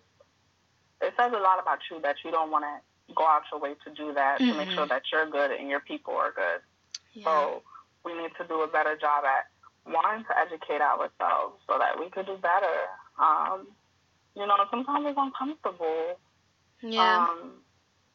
it 1.02 1.14
says 1.18 1.32
a 1.34 1.40
lot 1.40 1.60
about 1.62 1.80
you 1.90 2.00
that 2.02 2.16
you 2.24 2.32
don't 2.32 2.52
want 2.52 2.64
to 2.64 3.14
go 3.14 3.26
out 3.26 3.44
your 3.52 3.60
way 3.60 3.76
to 3.84 3.94
do 3.94 4.14
that 4.14 4.40
mm-hmm. 4.40 4.52
to 4.52 4.58
make 4.58 4.70
sure 4.70 4.88
that 4.88 5.04
you're 5.12 5.30
good 5.30 5.52
and 5.52 5.70
your 5.70 5.80
people 5.80 6.14
are 6.14 6.32
good. 6.32 6.62
Yeah. 7.14 7.24
So 7.26 7.62
we 8.04 8.14
need 8.14 8.32
to 8.40 8.48
do 8.48 8.62
a 8.62 8.68
better 8.68 8.96
job 8.96 9.24
at 9.26 9.46
wanting 9.92 10.26
to 10.26 10.38
educate 10.38 10.82
ourselves 10.82 11.62
so 11.68 11.78
that 11.78 12.00
we 12.00 12.10
could 12.10 12.26
do 12.26 12.38
better. 12.38 12.78
Um, 13.20 13.68
you 14.36 14.46
know, 14.46 14.58
sometimes 14.70 15.06
it's 15.08 15.18
uncomfortable. 15.18 16.20
Yeah. 16.82 17.28
Um, 17.30 17.52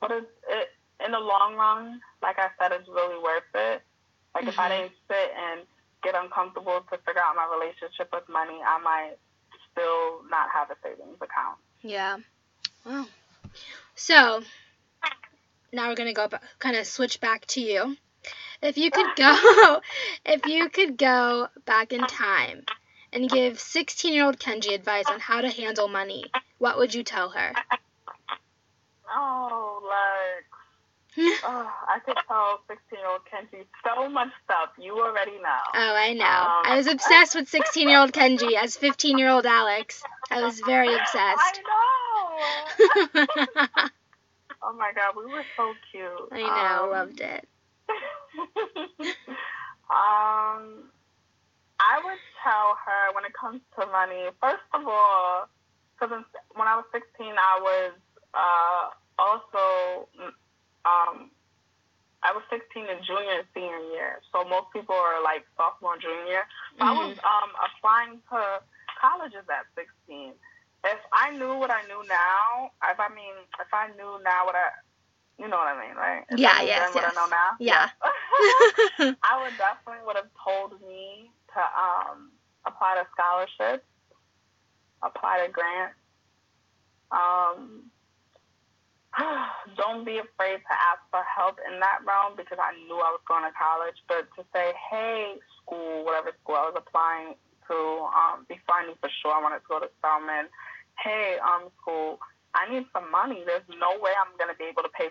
but 0.01 0.11
it, 0.11 0.29
it, 0.49 0.69
in 1.05 1.13
the 1.13 1.19
long 1.19 1.55
run, 1.57 2.01
like 2.23 2.39
I 2.39 2.49
said, 2.59 2.73
it's 2.73 2.89
really 2.89 3.23
worth 3.23 3.43
it. 3.55 3.83
Like 4.35 4.43
mm-hmm. 4.43 4.49
if 4.49 4.59
I 4.59 4.71
mm-hmm. 4.71 4.83
didn't 4.83 4.93
sit 5.09 5.31
and 5.37 5.61
get 6.03 6.15
uncomfortable 6.15 6.81
to 6.91 6.99
figure 6.99 7.21
out 7.21 7.37
my 7.37 7.49
relationship 7.53 8.09
with 8.13 8.29
money, 8.29 8.59
I 8.67 8.79
might 8.79 9.17
still 9.73 10.23
not 10.31 10.49
have 10.53 10.71
a 10.71 10.77
savings 10.83 11.17
account. 11.17 11.59
Yeah. 11.83 12.19
Wow. 12.85 13.07
So 13.95 14.43
now 15.73 15.89
we're 15.89 15.95
gonna 15.95 16.13
go 16.13 16.29
kind 16.59 16.77
of 16.77 16.87
switch 16.87 17.21
back 17.21 17.47
to 17.47 17.61
you. 17.61 17.97
If 18.63 18.77
you 18.77 18.91
could 18.91 19.17
go, 19.17 19.81
if 20.25 20.47
you 20.47 20.69
could 20.69 20.99
go 20.99 21.49
back 21.65 21.93
in 21.93 22.01
time 22.07 22.65
and 23.13 23.29
give 23.29 23.57
16-year-old 23.57 24.39
Kenji 24.39 24.75
advice 24.75 25.07
on 25.09 25.19
how 25.19 25.41
to 25.41 25.49
handle 25.49 25.89
money, 25.89 26.25
what 26.59 26.79
would 26.79 26.95
you 26.95 27.03
tell 27.03 27.31
her? 27.31 27.53
Oh, 29.13 29.83
like 29.83 30.50
oh, 31.19 31.73
I 31.89 31.99
could 32.05 32.17
tell 32.27 32.61
16 32.69 32.99
year 32.99 33.09
old 33.09 33.21
Kenji 33.25 33.65
so 33.85 34.09
much 34.09 34.31
stuff. 34.45 34.71
You 34.79 34.99
already 35.01 35.33
know. 35.33 35.61
Oh, 35.75 35.95
I 35.97 36.13
know. 36.13 36.25
Um, 36.25 36.63
I 36.65 36.77
was 36.77 36.87
obsessed 36.87 37.35
with 37.35 37.49
16 37.49 37.89
year 37.89 38.01
old 38.01 38.13
Kenji 38.13 38.55
as 38.55 38.77
15 38.77 39.19
year 39.19 39.29
old 39.29 39.47
Alex. 39.47 40.03
I 40.31 40.43
was 40.43 40.61
very 40.61 40.95
obsessed. 40.99 41.17
I 41.19 41.53
know. 43.17 43.27
oh 44.63 44.73
my 44.75 44.93
god, 44.95 45.15
we 45.17 45.27
were 45.31 45.45
so 45.57 45.73
cute. 45.91 46.29
I 46.33 46.39
know, 46.39 46.85
um, 46.85 46.91
loved 46.91 47.21
it. 47.21 47.49
um, 49.91 50.91
I 51.81 51.99
would 52.05 52.19
tell 52.43 52.77
her 52.85 53.15
when 53.15 53.25
it 53.25 53.33
comes 53.33 53.61
to 53.79 53.87
money, 53.87 54.29
first 54.41 54.63
of 54.75 54.87
all, 54.87 55.49
because 55.99 56.25
when 56.55 56.69
I 56.69 56.77
was 56.77 56.85
16, 56.93 57.27
I 57.27 57.61
was 57.61 57.93
uh, 58.35 58.91
also 59.19 60.09
um, 60.85 61.31
I 62.23 62.33
was 62.33 62.45
16 62.53 62.85
in 62.85 63.01
junior 63.05 63.41
and 63.41 63.49
senior 63.55 63.81
year, 63.97 64.21
so 64.33 64.45
most 64.45 64.69
people 64.73 64.95
are 64.95 65.23
like 65.25 65.45
sophomore, 65.57 65.97
junior. 65.97 66.45
So 66.77 66.85
mm-hmm. 66.85 66.89
I 66.89 66.93
was 66.93 67.17
mm-hmm. 67.17 67.25
um, 67.25 67.51
applying 67.65 68.21
to 68.29 68.61
college 69.01 69.33
is 69.33 69.49
at 69.49 69.65
16. 69.75 70.33
If 70.85 71.01
I 71.13 71.33
knew 71.37 71.57
what 71.57 71.71
I 71.71 71.81
knew 71.89 72.05
now, 72.09 72.73
if 72.93 73.01
I 73.01 73.09
mean, 73.09 73.37
if 73.61 73.73
I 73.73 73.89
knew 73.97 74.21
now 74.25 74.45
what 74.45 74.55
I, 74.55 74.69
you 75.41 75.49
know 75.49 75.57
what 75.57 75.73
I 75.73 75.81
mean, 75.81 75.97
right? 75.97 76.25
If 76.29 76.39
yeah, 76.39 76.57
I 76.57 76.63
yes, 76.65 76.95
what 76.95 77.05
yes. 77.05 77.13
I 77.13 77.21
know 77.21 77.29
now, 77.29 77.51
Yeah. 77.59 77.89
I 79.25 79.43
would 79.43 79.57
definitely 79.57 80.05
would 80.05 80.17
have 80.17 80.33
told 80.37 80.81
me 80.87 81.31
to 81.55 81.61
um, 81.61 82.33
apply 82.67 83.01
to 83.01 83.07
scholarships, 83.13 83.85
apply 85.03 85.47
to 85.47 85.53
grants. 85.53 85.97
Um, 87.11 87.91
don't 89.77 90.05
be 90.05 90.19
afraid 90.19 90.63
to 90.63 90.75
ask 90.75 91.03
for 91.11 91.23
help 91.27 91.59
in 91.67 91.81
that 91.81 92.01
realm 92.07 92.35
because 92.37 92.59
I 92.61 92.77
knew 92.87 92.99
I 92.99 93.11
was 93.11 93.23
going 93.27 93.45
to 93.45 93.55
college. 93.55 93.99
But 94.07 94.31
to 94.39 94.47
say, 94.55 94.73
hey, 94.91 95.35
school, 95.63 96.05
whatever 96.05 96.33
school 96.43 96.57
I 96.57 96.71
was 96.71 96.79
applying 96.79 97.35
to, 97.69 97.79
um, 98.15 98.47
before 98.47 98.83
I 98.83 98.87
knew 98.87 98.97
for 99.01 99.11
sure 99.23 99.35
I 99.35 99.43
wanted 99.43 99.67
to 99.67 99.69
go 99.69 99.79
to 99.81 99.91
Spelman, 99.99 100.47
hey, 101.03 101.39
um, 101.43 101.71
school, 101.83 102.21
I 102.55 102.71
need 102.71 102.87
some 102.93 103.11
money. 103.11 103.43
There's 103.47 103.67
no 103.69 103.99
way 103.99 104.11
I'm 104.15 104.35
going 104.39 104.51
to 104.51 104.59
be 104.59 104.71
able 104.71 104.83
to 104.83 104.93
pay 104.95 105.11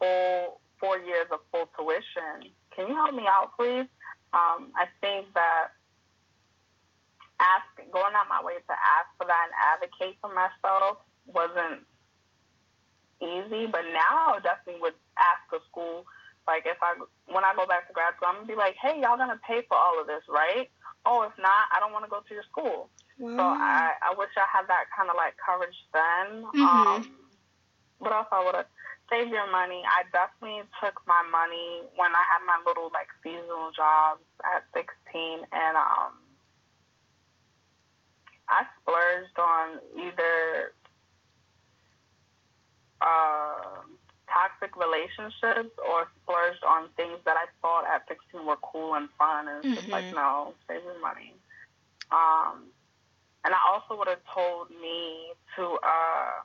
full 0.00 0.60
four 0.80 0.98
years 0.98 1.26
of 1.32 1.40
full 1.50 1.68
tuition. 1.76 2.52
Can 2.76 2.88
you 2.88 2.94
help 2.94 3.14
me 3.14 3.24
out, 3.24 3.56
please? 3.56 3.88
Um, 4.34 4.74
I 4.76 4.90
think 5.00 5.32
that 5.34 5.72
asking, 7.40 7.90
going 7.92 8.12
out 8.12 8.28
my 8.28 8.42
way 8.42 8.58
to 8.58 8.74
ask 8.74 9.08
for 9.16 9.26
that 9.26 9.48
and 9.48 9.54
advocate 9.56 10.18
for 10.20 10.28
myself 10.34 10.98
wasn't 11.26 11.86
easy, 13.24 13.66
but 13.66 13.82
now 13.92 14.36
I 14.36 14.40
definitely 14.42 14.80
would 14.82 14.94
ask 15.18 15.42
a 15.52 15.64
school, 15.70 16.04
like 16.46 16.64
if 16.66 16.76
I, 16.82 16.94
when 17.26 17.44
I 17.44 17.54
go 17.56 17.66
back 17.66 17.88
to 17.88 17.92
grad 17.94 18.14
school, 18.16 18.28
I'm 18.28 18.44
gonna 18.44 18.46
be 18.46 18.54
like, 18.54 18.76
hey, 18.80 19.00
y'all 19.00 19.16
gonna 19.16 19.40
pay 19.46 19.62
for 19.68 19.76
all 19.76 20.00
of 20.00 20.06
this, 20.06 20.22
right? 20.28 20.68
Oh, 21.06 21.22
if 21.22 21.32
not, 21.38 21.68
I 21.72 21.80
don't 21.80 21.92
want 21.92 22.04
to 22.04 22.10
go 22.10 22.20
to 22.20 22.34
your 22.34 22.44
school. 22.44 22.88
Wow. 23.18 23.36
So 23.36 23.42
I, 23.44 23.92
I 24.02 24.14
wish 24.16 24.30
I 24.36 24.46
had 24.50 24.66
that 24.68 24.84
kind 24.96 25.10
of 25.10 25.16
like 25.16 25.36
courage 25.36 25.76
then. 25.92 26.44
Mhm. 26.52 26.64
Um, 26.64 27.02
what 27.98 28.12
else 28.12 28.28
I 28.32 28.44
would 28.44 28.54
have 28.54 28.66
saved 29.10 29.30
your 29.30 29.50
money? 29.50 29.82
I 29.86 30.04
definitely 30.12 30.62
took 30.82 31.00
my 31.06 31.22
money 31.30 31.82
when 31.96 32.10
I 32.14 32.24
had 32.28 32.44
my 32.46 32.58
little 32.66 32.90
like 32.92 33.08
seasonal 33.22 33.70
jobs 33.72 34.24
at 34.44 34.64
16, 34.74 35.46
and 35.52 35.76
um, 35.76 36.12
I 38.48 38.66
splurged 38.80 39.38
on 39.38 39.80
either 39.96 40.74
uh, 43.00 43.82
toxic 44.28 44.74
relationships 44.76 45.70
or 45.78 46.08
splurged 46.22 46.64
on 46.64 46.88
things 46.96 47.18
that 47.24 47.36
I 47.36 47.46
thought 47.62 47.84
at 47.86 48.06
16 48.08 48.44
were 48.46 48.56
cool 48.62 48.94
and 48.94 49.08
fun. 49.18 49.48
And 49.48 49.64
it's 49.64 49.74
just 49.76 49.88
like, 49.88 50.06
Mhm. 50.10 50.14
no, 50.14 50.54
save 50.66 50.82
your 50.84 50.98
money. 51.00 51.34
Um, 52.10 52.72
and 53.44 53.54
I 53.54 53.58
also 53.66 53.96
would 53.96 54.08
have 54.08 54.24
told 54.24 54.70
me 54.70 55.34
to, 55.56 55.78
uh, 55.82 56.40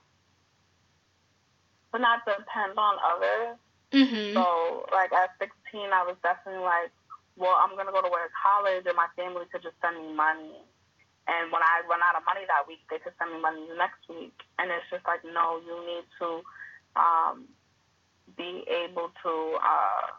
to 1.94 2.00
not 2.00 2.26
depend 2.26 2.78
on 2.78 3.00
others. 3.00 3.58
Mhm. 3.92 4.34
So, 4.34 4.86
like 4.92 5.12
at 5.14 5.38
16, 5.40 5.92
I 5.92 6.04
was 6.04 6.18
definitely 6.22 6.64
like, 6.64 6.92
well, 7.36 7.56
I'm 7.56 7.76
gonna 7.76 7.92
go 7.92 8.02
to 8.02 8.10
work 8.10 8.32
college, 8.44 8.86
and 8.86 8.96
my 8.96 9.08
family 9.16 9.46
could 9.48 9.64
just 9.64 9.80
send 9.82 9.98
me 9.98 10.14
money. 10.14 10.64
And 11.30 11.52
when 11.52 11.62
I 11.62 11.86
run 11.88 12.02
out 12.02 12.18
of 12.18 12.26
money 12.26 12.42
that 12.50 12.66
week, 12.68 12.82
they 12.90 12.98
could 12.98 13.14
send 13.22 13.32
me 13.32 13.40
money 13.40 13.62
the 13.70 13.76
next 13.78 14.02
week. 14.10 14.34
And 14.58 14.72
it's 14.72 14.90
just 14.90 15.06
like, 15.06 15.22
no, 15.24 15.62
you 15.62 15.78
need 15.86 16.06
to 16.18 16.42
um, 16.98 17.46
be 18.36 18.66
able 18.66 19.12
to 19.22 19.34
uh, 19.62 20.10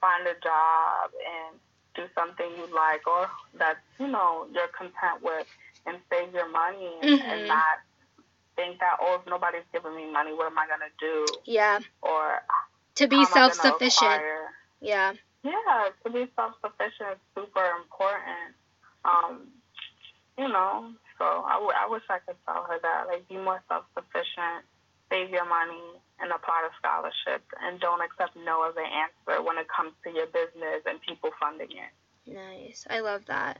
find 0.00 0.26
a 0.26 0.32
job 0.40 1.12
and 1.12 1.60
do 1.94 2.08
something 2.14 2.48
you 2.56 2.66
like, 2.74 3.06
or 3.06 3.28
that 3.58 3.76
you 4.00 4.08
know 4.08 4.46
you're 4.52 4.72
content 4.72 5.22
with, 5.22 5.46
and 5.86 5.98
save 6.10 6.32
your 6.32 6.48
money, 6.48 6.90
and, 7.02 7.20
Mhm. 7.20 7.28
and 7.32 7.48
not 7.48 7.78
think 8.56 8.80
that 8.80 8.96
oh, 9.00 9.16
if 9.20 9.26
nobody's 9.26 9.66
giving 9.72 9.94
me 9.94 10.10
money, 10.10 10.32
what 10.32 10.46
am 10.46 10.58
I 10.58 10.66
gonna 10.66 10.90
do? 10.98 11.26
Yeah. 11.44 11.80
Or 12.02 12.42
To 12.96 13.06
be 13.06 13.16
how 13.16 13.22
am 13.22 13.28
I 13.32 13.40
gonna 13.40 13.54
self 13.54 13.72
sufficient. 13.74 14.22
Yeah. 14.80 15.14
Yeah, 15.42 15.88
to 16.04 16.10
be 16.10 16.26
self 16.36 16.54
sufficient 16.64 17.10
is 17.12 17.18
super 17.34 17.66
important. 17.82 18.54
Um, 19.04 19.48
you 20.38 20.48
know, 20.48 20.90
so 21.18 21.24
I, 21.24 21.54
w- 21.54 21.72
I 21.74 21.88
wish 21.88 22.02
I 22.10 22.18
could 22.26 22.36
tell 22.46 22.64
her 22.64 22.78
that. 22.82 23.06
Like, 23.08 23.28
be 23.28 23.36
more 23.36 23.62
self 23.68 23.84
sufficient, 23.94 24.64
save 25.10 25.30
your 25.30 25.48
money, 25.48 26.00
and 26.20 26.30
apply 26.30 26.66
to 26.66 26.74
scholarships, 26.78 27.48
and 27.62 27.80
don't 27.80 28.00
accept 28.02 28.36
no 28.36 28.68
as 28.68 28.74
an 28.76 28.84
answer 28.84 29.42
when 29.42 29.58
it 29.58 29.66
comes 29.68 29.92
to 30.04 30.10
your 30.10 30.26
business 30.26 30.82
and 30.86 31.00
people 31.02 31.30
funding 31.40 31.70
it. 31.70 31.92
Nice. 32.26 32.86
I 32.88 33.00
love 33.00 33.26
that. 33.26 33.58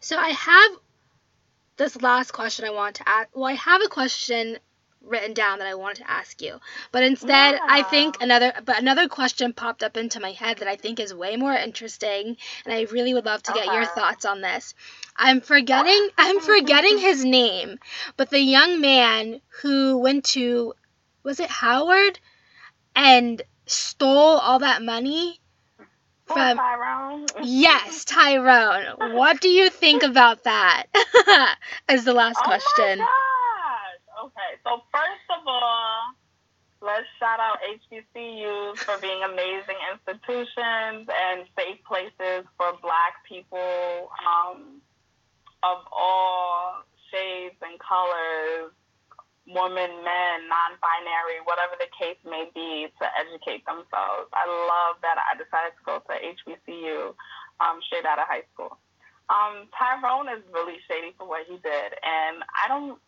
So 0.00 0.16
I 0.16 0.30
have 0.30 0.72
this 1.76 2.00
last 2.02 2.32
question 2.32 2.66
I 2.66 2.70
want 2.70 2.96
to 2.96 3.08
ask. 3.08 3.28
Well, 3.34 3.46
I 3.46 3.54
have 3.54 3.82
a 3.82 3.88
question 3.88 4.58
written 5.10 5.34
down 5.34 5.58
that 5.58 5.68
I 5.68 5.74
wanted 5.74 5.98
to 5.98 6.10
ask 6.10 6.40
you, 6.40 6.58
but 6.92 7.02
instead 7.02 7.60
I 7.68 7.82
think 7.82 8.22
another 8.22 8.52
but 8.64 8.78
another 8.78 9.08
question 9.08 9.52
popped 9.52 9.82
up 9.82 9.96
into 9.96 10.20
my 10.20 10.32
head 10.32 10.58
that 10.58 10.68
I 10.68 10.76
think 10.76 11.00
is 11.00 11.12
way 11.12 11.36
more 11.36 11.52
interesting, 11.52 12.36
and 12.64 12.74
I 12.74 12.82
really 12.90 13.12
would 13.12 13.26
love 13.26 13.42
to 13.44 13.52
get 13.52 13.66
your 13.66 13.84
thoughts 13.84 14.24
on 14.24 14.40
this. 14.40 14.74
I'm 15.16 15.40
forgetting 15.40 16.08
I'm 16.18 16.40
forgetting 16.40 16.98
his 16.98 17.24
name, 17.24 17.78
but 18.16 18.30
the 18.30 18.40
young 18.40 18.80
man 18.80 19.40
who 19.62 19.98
went 19.98 20.24
to 20.26 20.74
was 21.22 21.40
it 21.40 21.50
Howard 21.50 22.18
and 22.94 23.42
stole 23.66 24.38
all 24.38 24.60
that 24.60 24.82
money 24.82 25.40
Or 26.28 26.34
from 26.34 26.56
Tyrone. 26.56 27.26
Yes, 27.42 28.04
Tyrone. 28.06 29.14
What 29.14 29.40
do 29.40 29.48
you 29.48 29.70
think 29.70 30.02
about 30.02 30.44
that? 30.44 30.86
As 31.88 32.04
the 32.04 32.14
last 32.14 32.38
Oh 32.40 32.44
question. 32.44 33.06
So 34.70 34.78
first 34.94 35.26
of 35.34 35.42
all, 35.50 36.14
let's 36.80 37.10
shout 37.18 37.42
out 37.42 37.58
HBCUs 37.90 38.78
for 38.78 39.02
being 39.02 39.18
amazing 39.26 39.74
institutions 39.90 41.10
and 41.10 41.42
safe 41.58 41.82
places 41.82 42.46
for 42.54 42.78
Black 42.78 43.18
people 43.26 44.14
um, 44.22 44.78
of 45.66 45.82
all 45.90 46.86
shades 47.10 47.58
and 47.66 47.74
colors, 47.82 48.70
women, 49.50 49.90
men, 50.06 50.36
non-binary, 50.46 51.42
whatever 51.42 51.74
the 51.82 51.90
case 51.98 52.22
may 52.22 52.46
be, 52.54 52.86
to 53.02 53.06
educate 53.18 53.66
themselves. 53.66 54.30
I 54.30 54.46
love 54.46 55.02
that 55.02 55.18
I 55.18 55.34
decided 55.34 55.74
to 55.74 55.82
go 55.82 55.98
to 55.98 56.14
HBCU 56.14 57.10
um, 57.58 57.82
straight 57.90 58.06
out 58.06 58.22
of 58.22 58.30
high 58.30 58.46
school. 58.54 58.78
Um, 59.26 59.66
Tyrone 59.74 60.30
is 60.30 60.46
really 60.54 60.78
shady 60.86 61.10
for 61.18 61.26
what 61.26 61.42
he 61.50 61.58
did, 61.58 61.90
and 62.06 62.46
I 62.54 62.70
don't, 62.70 62.98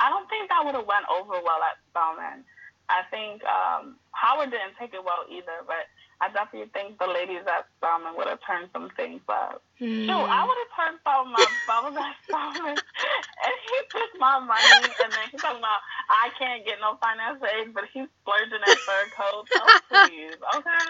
I 0.00 0.10
don't 0.10 0.28
think 0.28 0.48
that 0.48 0.64
would 0.64 0.74
have 0.74 0.86
went 0.86 1.06
over 1.10 1.38
well 1.42 1.62
at 1.62 1.78
Spelman. 1.90 2.44
I 2.88 3.00
think 3.10 3.40
um, 3.44 3.96
Howard 4.12 4.50
didn't 4.50 4.76
take 4.78 4.92
it 4.92 5.02
well 5.02 5.24
either, 5.30 5.64
but 5.66 5.88
I 6.20 6.28
definitely 6.30 6.70
think 6.72 6.98
the 6.98 7.08
ladies 7.08 7.42
at 7.48 7.66
Spelman 7.76 8.14
would 8.16 8.28
have 8.28 8.40
turned 8.46 8.68
some 8.72 8.90
things 8.96 9.20
up. 9.28 9.62
Hmm. 9.78 10.06
Shoot, 10.06 10.28
I 10.28 10.40
would 10.44 10.58
have 10.62 10.72
turned 10.76 11.00
some 11.02 11.32
up 11.32 11.48
if 11.48 11.68
I 11.68 11.78
was 11.80 11.96
at 11.96 12.14
Spelman, 12.28 12.76
and 13.44 13.56
he 13.64 13.76
took 13.88 14.10
my 14.20 14.38
money, 14.38 14.88
and 14.88 15.10
then 15.10 15.24
he's 15.32 15.40
talking 15.40 15.58
about 15.58 15.80
I 16.08 16.30
can't 16.38 16.64
get 16.64 16.78
no 16.80 17.00
financial 17.00 17.48
aid, 17.48 17.74
but 17.74 17.84
he's 17.92 18.08
splurging 18.20 18.62
at 18.62 18.78
fur 18.84 19.04
coats. 19.16 19.50
Oh 19.56 19.80
please, 19.88 20.38
okay. 20.60 20.86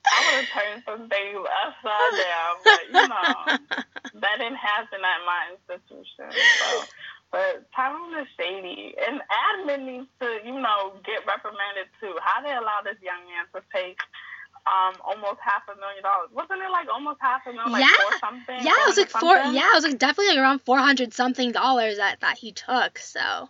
I 0.00 0.18
would 0.24 0.36
have 0.40 0.50
turned 0.52 0.82
some 0.86 1.04
things 1.08 1.36
upside 1.36 2.14
down, 2.16 2.52
but 2.64 2.82
you 2.88 3.04
know 3.08 3.34
that 4.20 4.36
didn't 4.38 4.56
happen 4.56 5.00
at 5.04 5.20
my 5.26 5.40
institution. 5.52 6.28
So, 6.32 6.84
but 7.32 7.70
Tyrone 7.74 8.14
is 8.20 8.26
shady, 8.38 8.94
and 9.06 9.20
admin 9.30 9.86
needs 9.86 10.08
to, 10.20 10.38
you 10.44 10.60
know, 10.60 10.94
get 11.04 11.26
reprimanded 11.26 11.86
too. 12.00 12.14
How 12.22 12.42
they 12.42 12.50
allow 12.52 12.80
this 12.84 12.96
young 13.02 13.22
man 13.30 13.46
to 13.54 13.62
take 13.74 13.98
um 14.66 14.94
almost 15.04 15.40
half 15.40 15.62
a 15.72 15.76
million 15.78 16.02
dollars? 16.02 16.28
Wasn't 16.34 16.60
it 16.60 16.70
like 16.70 16.88
almost 16.92 17.18
half 17.20 17.46
a 17.46 17.52
million, 17.52 17.72
like 17.72 17.82
Yeah. 17.82 17.96
four 18.02 18.18
something? 18.20 18.56
Yeah, 18.60 18.74
it 18.84 18.88
was 18.88 18.98
like 18.98 19.10
four. 19.10 19.36
Yeah, 19.36 19.70
it 19.72 19.74
was 19.74 19.84
like 19.84 19.98
definitely 19.98 20.34
like 20.34 20.42
around 20.42 20.60
four 20.62 20.78
hundred 20.78 21.14
something 21.14 21.52
dollars 21.52 21.96
that 21.96 22.20
that 22.20 22.36
he 22.38 22.52
took. 22.52 22.98
So 22.98 23.48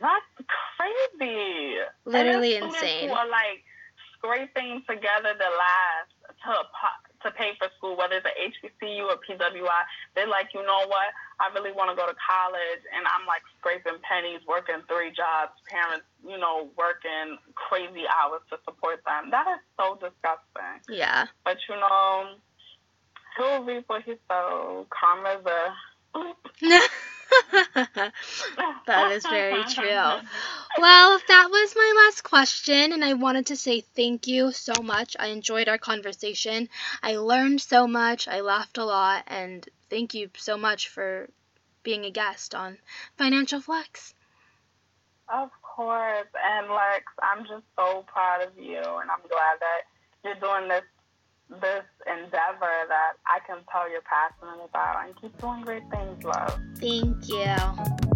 That's 0.00 0.48
crazy. 0.76 1.76
literally 2.04 2.56
insane. 2.56 3.08
Who 3.08 3.14
are 3.14 3.28
like 3.28 3.64
scraping 4.18 4.82
together 4.88 5.34
the 5.38 5.50
last 5.54 6.10
to 6.44 6.52
to 7.22 7.30
pay 7.30 7.52
for 7.58 7.68
school, 7.76 7.96
whether 7.96 8.16
it's 8.16 8.26
a 8.26 8.34
HBCU 8.34 9.04
or 9.06 9.18
PWI. 9.18 9.82
They're 10.14 10.28
like, 10.28 10.54
you 10.54 10.62
know 10.64 10.86
what? 10.86 11.08
I 11.40 11.52
really 11.54 11.72
want 11.72 11.90
to 11.90 11.96
go 11.96 12.06
to 12.06 12.14
college, 12.18 12.82
and 12.94 13.06
I'm 13.06 13.26
like 13.26 13.42
scraping 13.58 14.00
pennies, 14.02 14.40
working 14.46 14.82
three 14.88 15.10
jobs. 15.10 15.52
Parents, 15.68 16.06
you 16.26 16.38
know, 16.38 16.68
working 16.76 17.38
crazy 17.54 18.04
hours 18.06 18.42
to 18.50 18.58
support 18.64 19.02
them. 19.06 19.30
That 19.30 19.46
is 19.48 19.60
so 19.78 19.94
disgusting. 19.94 20.82
Yeah. 20.88 21.26
But 21.44 21.58
you 21.68 21.76
know, 21.76 22.34
he'll 23.36 23.64
reap 23.64 23.84
what 23.88 24.02
he 24.02 24.14
sows. 24.28 24.86
Karma's 24.90 25.44
a. 25.46 25.74
that 28.86 29.12
is 29.12 29.24
very 29.24 29.64
true. 29.74 30.20
Well, 30.78 31.20
that 31.28 31.48
was 31.50 31.74
my 31.76 32.06
last 32.06 32.22
question, 32.22 32.92
and 32.92 33.04
I 33.04 33.14
wanted 33.14 33.46
to 33.46 33.56
say 33.56 33.80
thank 33.80 34.26
you 34.26 34.52
so 34.52 34.82
much. 34.82 35.16
I 35.18 35.28
enjoyed 35.28 35.68
our 35.68 35.78
conversation. 35.78 36.68
I 37.02 37.16
learned 37.16 37.60
so 37.60 37.86
much. 37.86 38.28
I 38.28 38.40
laughed 38.40 38.78
a 38.78 38.84
lot, 38.84 39.24
and 39.26 39.68
thank 39.90 40.14
you 40.14 40.30
so 40.36 40.56
much 40.56 40.88
for 40.88 41.28
being 41.82 42.04
a 42.04 42.10
guest 42.10 42.54
on 42.54 42.78
Financial 43.16 43.60
Flex. 43.60 44.14
Of 45.28 45.50
course. 45.62 46.26
And 46.44 46.68
Lex, 46.68 47.04
I'm 47.22 47.44
just 47.44 47.64
so 47.76 48.04
proud 48.06 48.42
of 48.42 48.58
you 48.58 48.78
and 48.78 49.10
I'm 49.10 49.24
glad 49.28 49.56
that 49.60 49.82
you're 50.24 50.34
doing 50.34 50.68
this 50.68 50.82
this 51.50 51.84
endeavor 52.06 52.76
that 52.88 53.12
I 53.26 53.38
can 53.46 53.58
tell 53.70 53.90
you're 53.90 54.02
passionate 54.02 54.64
about 54.64 55.06
and 55.06 55.20
keep 55.20 55.36
doing 55.38 55.62
great 55.62 55.88
things, 55.90 56.22
love. 56.24 56.58
Thank 56.78 57.28
you. 57.28 58.07